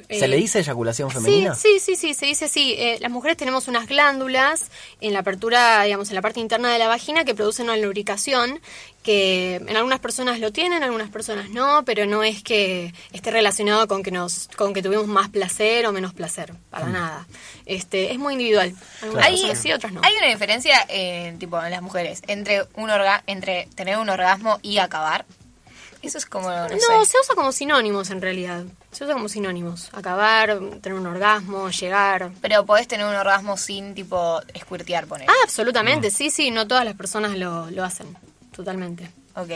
¿Se 0.09 0.27
le 0.27 0.37
dice 0.37 0.59
eyaculación 0.59 1.11
femenina? 1.11 1.55
Sí, 1.55 1.79
sí, 1.79 1.95
sí, 1.95 2.13
se 2.13 2.25
dice 2.25 2.45
así. 2.45 2.73
Eh, 2.77 2.97
las 2.99 3.11
mujeres 3.11 3.37
tenemos 3.37 3.67
unas 3.67 3.87
glándulas 3.87 4.71
en 4.99 5.13
la 5.13 5.19
apertura, 5.19 5.83
digamos, 5.83 6.09
en 6.09 6.15
la 6.15 6.21
parte 6.21 6.39
interna 6.39 6.71
de 6.71 6.79
la 6.79 6.87
vagina 6.87 7.25
que 7.25 7.35
producen 7.35 7.65
una 7.65 7.77
lubricación 7.77 8.59
que 9.03 9.55
en 9.55 9.77
algunas 9.77 9.99
personas 9.99 10.39
lo 10.39 10.51
tienen, 10.51 10.79
en 10.79 10.83
algunas 10.83 11.09
personas 11.09 11.49
no, 11.49 11.83
pero 11.85 12.05
no 12.05 12.23
es 12.23 12.43
que 12.43 12.93
esté 13.13 13.31
relacionado 13.31 13.87
con 13.87 14.03
que 14.03 14.11
nos 14.11 14.49
con 14.57 14.73
que 14.73 14.81
tuvimos 14.81 15.07
más 15.07 15.29
placer 15.29 15.85
o 15.85 15.91
menos 15.91 16.13
placer, 16.13 16.53
para 16.69 16.87
mm. 16.87 16.91
nada. 16.91 17.27
Este, 17.65 18.11
es 18.11 18.19
muy 18.19 18.33
individual. 18.33 18.73
Hay, 19.21 19.55
sí, 19.55 19.71
otras 19.71 19.93
no. 19.93 20.01
Hay 20.03 20.13
una 20.17 20.27
diferencia 20.27 20.85
en 20.89 21.39
tipo 21.39 21.63
en 21.63 21.71
las 21.71 21.81
mujeres 21.81 22.21
entre 22.27 22.67
un 22.75 22.89
orga 22.89 23.23
entre 23.25 23.67
tener 23.75 23.97
un 23.97 24.09
orgasmo 24.09 24.59
y 24.61 24.79
acabar. 24.79 25.25
Eso 26.01 26.17
es 26.17 26.25
como. 26.25 26.49
No, 26.49 26.69
se 27.05 27.17
usa 27.19 27.35
como 27.35 27.51
sinónimos 27.51 28.09
en 28.09 28.21
realidad. 28.21 28.63
Se 28.91 29.03
usa 29.03 29.13
como 29.13 29.27
sinónimos. 29.29 29.89
Acabar, 29.93 30.59
tener 30.81 30.97
un 30.97 31.05
orgasmo, 31.05 31.69
llegar. 31.69 32.31
Pero 32.41 32.65
podés 32.65 32.87
tener 32.87 33.05
un 33.05 33.15
orgasmo 33.15 33.57
sin, 33.57 33.93
tipo, 33.93 34.39
squirtear, 34.57 35.07
poner. 35.07 35.29
Ah, 35.29 35.33
absolutamente. 35.43 36.09
Sí, 36.11 36.29
sí, 36.29 36.51
no 36.51 36.67
todas 36.67 36.85
las 36.85 36.95
personas 36.95 37.37
lo, 37.37 37.69
lo 37.71 37.83
hacen. 37.83 38.17
Totalmente. 38.55 39.09
Ok. 39.39 39.51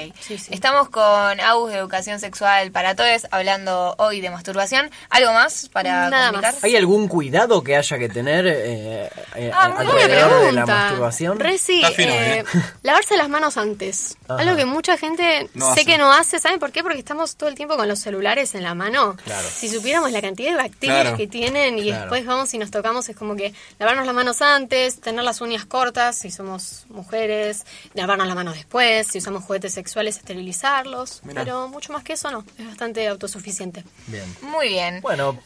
Estamos 0.49 0.89
con 0.89 1.39
Agus 1.41 1.71
de 1.71 1.77
Educación 1.77 2.19
Sexual 2.19 2.71
para 2.71 2.95
Todos, 2.95 3.27
hablando 3.31 3.95
hoy 3.97 4.21
de 4.21 4.29
masturbación. 4.29 4.89
¿Algo 5.09 5.33
más 5.33 5.67
para 5.69 6.09
Nada 6.09 6.31
Más. 6.31 6.63
¿Hay 6.63 6.77
algún 6.77 7.09
cuidado 7.09 7.61
que 7.63 7.75
haya 7.75 7.97
que 7.97 8.07
tener 8.07 8.47
eh, 8.47 9.09
eh 9.35 9.51
ah, 9.53 9.73
alrededor 9.77 10.45
de 10.45 10.51
la 10.53 10.65
masturbación? 10.65 11.39
Reci, 11.39 11.83
eh, 11.83 11.93
¿eh? 11.97 12.43
lavarse 12.83 13.17
las 13.17 13.27
manos 13.27 13.57
antes. 13.57 14.15
Algo 14.29 14.55
que 14.55 14.65
mucha 14.65 14.97
gente 14.97 15.49
sé 15.75 15.85
que 15.85 15.97
no 15.97 16.13
hace. 16.13 16.39
¿Saben 16.39 16.59
por 16.59 16.71
qué? 16.71 16.81
Porque 16.81 16.99
estamos 16.99 17.35
todo 17.35 17.49
el 17.49 17.55
tiempo 17.55 17.75
con 17.75 17.87
los 17.87 17.99
celulares 17.99 18.55
en 18.55 18.63
la 18.63 18.75
mano. 18.75 19.17
Claro. 19.25 19.47
Si 19.53 19.67
supiéramos 19.67 20.11
la 20.11 20.21
cantidad 20.21 20.51
de 20.51 20.57
bacterias 20.57 21.17
que 21.17 21.27
tienen 21.27 21.77
y 21.77 21.91
después 21.91 22.25
vamos 22.25 22.53
y 22.53 22.57
nos 22.57 22.71
tocamos, 22.71 23.09
es 23.09 23.17
como 23.17 23.35
que 23.35 23.53
lavarnos 23.79 24.05
las 24.05 24.15
manos 24.15 24.41
antes, 24.41 25.01
tener 25.01 25.23
las 25.25 25.41
uñas 25.41 25.65
cortas 25.65 26.17
si 26.17 26.31
somos 26.31 26.85
mujeres, 26.87 27.65
lavarnos 27.93 28.27
las 28.27 28.35
manos 28.35 28.55
después, 28.55 29.07
si 29.07 29.17
usamos 29.17 29.43
juguetes 29.43 29.72
sexuales, 29.73 30.17
esterilizarlos, 30.17 31.21
pero 31.33 31.67
mucho 31.67 31.93
más 31.93 32.03
que 32.03 32.13
eso 32.13 32.31
no, 32.31 32.45
es 32.57 32.65
bastante 32.65 33.07
autosuficiente. 33.07 33.83
Bien. 34.07 34.25
Muy 34.41 34.69
bien. 34.69 35.01
Bueno, 35.01 35.37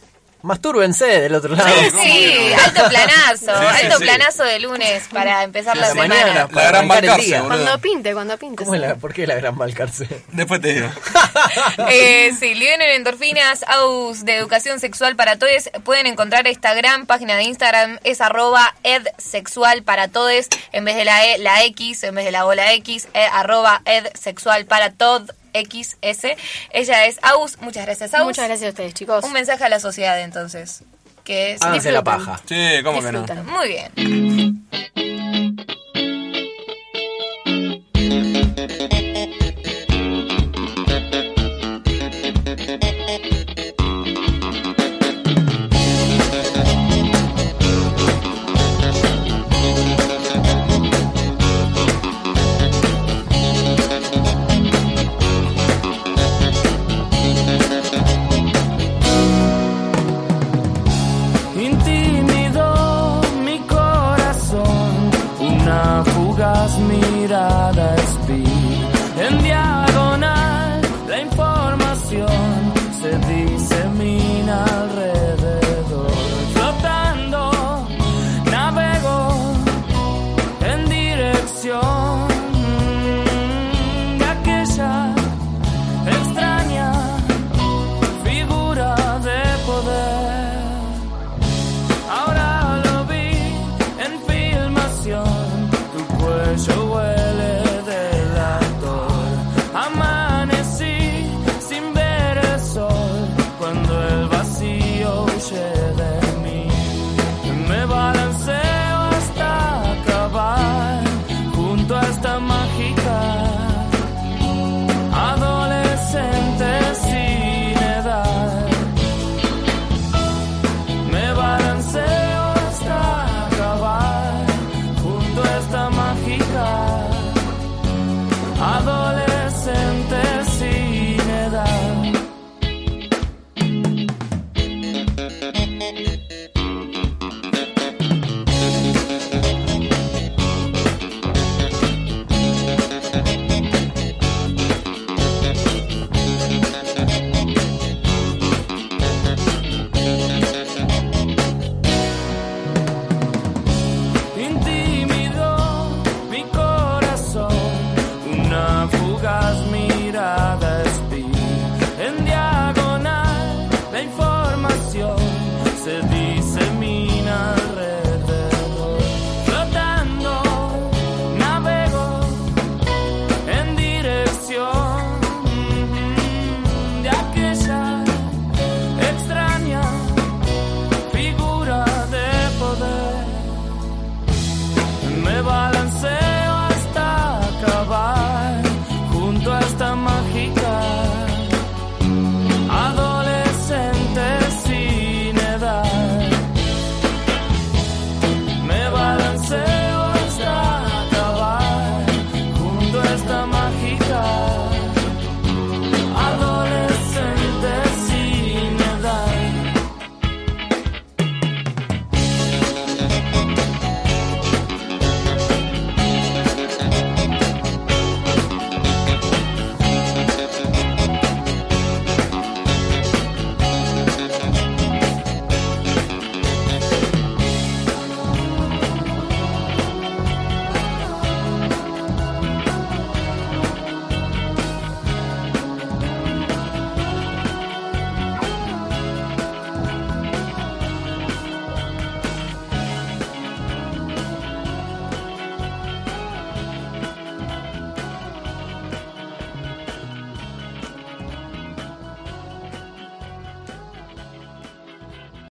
Mastúrbense 0.47 1.05
del 1.05 1.36
otro 1.36 1.55
lado. 1.55 1.69
Sí, 1.69 1.89
sí, 2.01 2.53
alto 2.53 2.88
planazo, 2.88 3.51
alto 3.51 3.99
planazo 3.99 4.43
de 4.43 4.60
lunes 4.60 5.03
para 5.12 5.43
empezar 5.43 5.75
la, 5.75 5.89
semana. 5.89 6.15
Mañana, 6.15 6.47
la 6.49 6.67
gran 6.69 6.88
Balcarce, 6.88 7.39
Cuando 7.41 7.79
pinte, 7.79 8.13
cuando 8.13 8.38
pinte. 8.38 8.63
¿Cómo 8.63 8.75
la, 8.77 8.95
¿Por 8.95 9.13
qué 9.13 9.27
la 9.27 9.36
gran 9.36 9.57
Balcarce? 9.57 10.07
Después 10.31 10.62
te 10.62 10.73
digo. 10.73 10.89
eh, 11.89 12.31
sí, 12.39 12.53
en 12.53 12.81
Endorfinas, 12.81 13.65
AUS 13.67 14.23
de 14.23 14.38
Educación 14.38 14.79
Sexual 14.79 15.17
para 15.17 15.38
Todes. 15.38 15.69
Pueden 15.83 16.07
encontrar 16.07 16.47
esta 16.47 16.73
gran 16.73 17.05
página 17.05 17.36
de 17.36 17.43
Instagram, 17.43 17.99
es 18.05 18.21
arroba 18.21 18.73
edsexual 18.83 19.83
para 19.83 20.07
todes, 20.07 20.47
en 20.71 20.86
vez 20.86 20.95
de 20.95 21.03
la 21.03 21.25
E, 21.25 21.39
la 21.39 21.65
X, 21.65 22.03
en 22.03 22.15
vez 22.15 22.23
de 22.23 22.31
la 22.31 22.45
O, 22.45 22.53
la 22.53 22.71
X, 22.73 23.10
eh, 23.13 23.27
arroba 23.33 23.81
edsexual 23.83 24.65
para 24.65 24.93
todos 24.93 25.33
XS. 25.62 26.36
Ella 26.72 27.06
es 27.06 27.20
Aus. 27.24 27.58
Muchas 27.62 27.86
gracias, 27.86 28.13
Aus. 28.13 28.26
Muchas 28.26 28.48
gracias 28.48 28.67
a 28.67 28.70
ustedes, 28.70 28.93
chicos. 28.93 29.24
Un 29.24 29.34
mensaje 29.34 29.63
a 29.63 29.70
la 29.70 29.80
sociedad, 29.80 30.20
entonces. 30.22 30.84
Que 31.24 31.54
es. 31.54 31.62
Háganse 31.62 31.91
la 31.91 32.04
paja. 32.04 32.39
Sí, 32.46 32.56
cómo 32.84 33.02
que 33.02 33.12
no. 33.12 33.26
Muy 33.43 33.67
bien. 33.67 34.46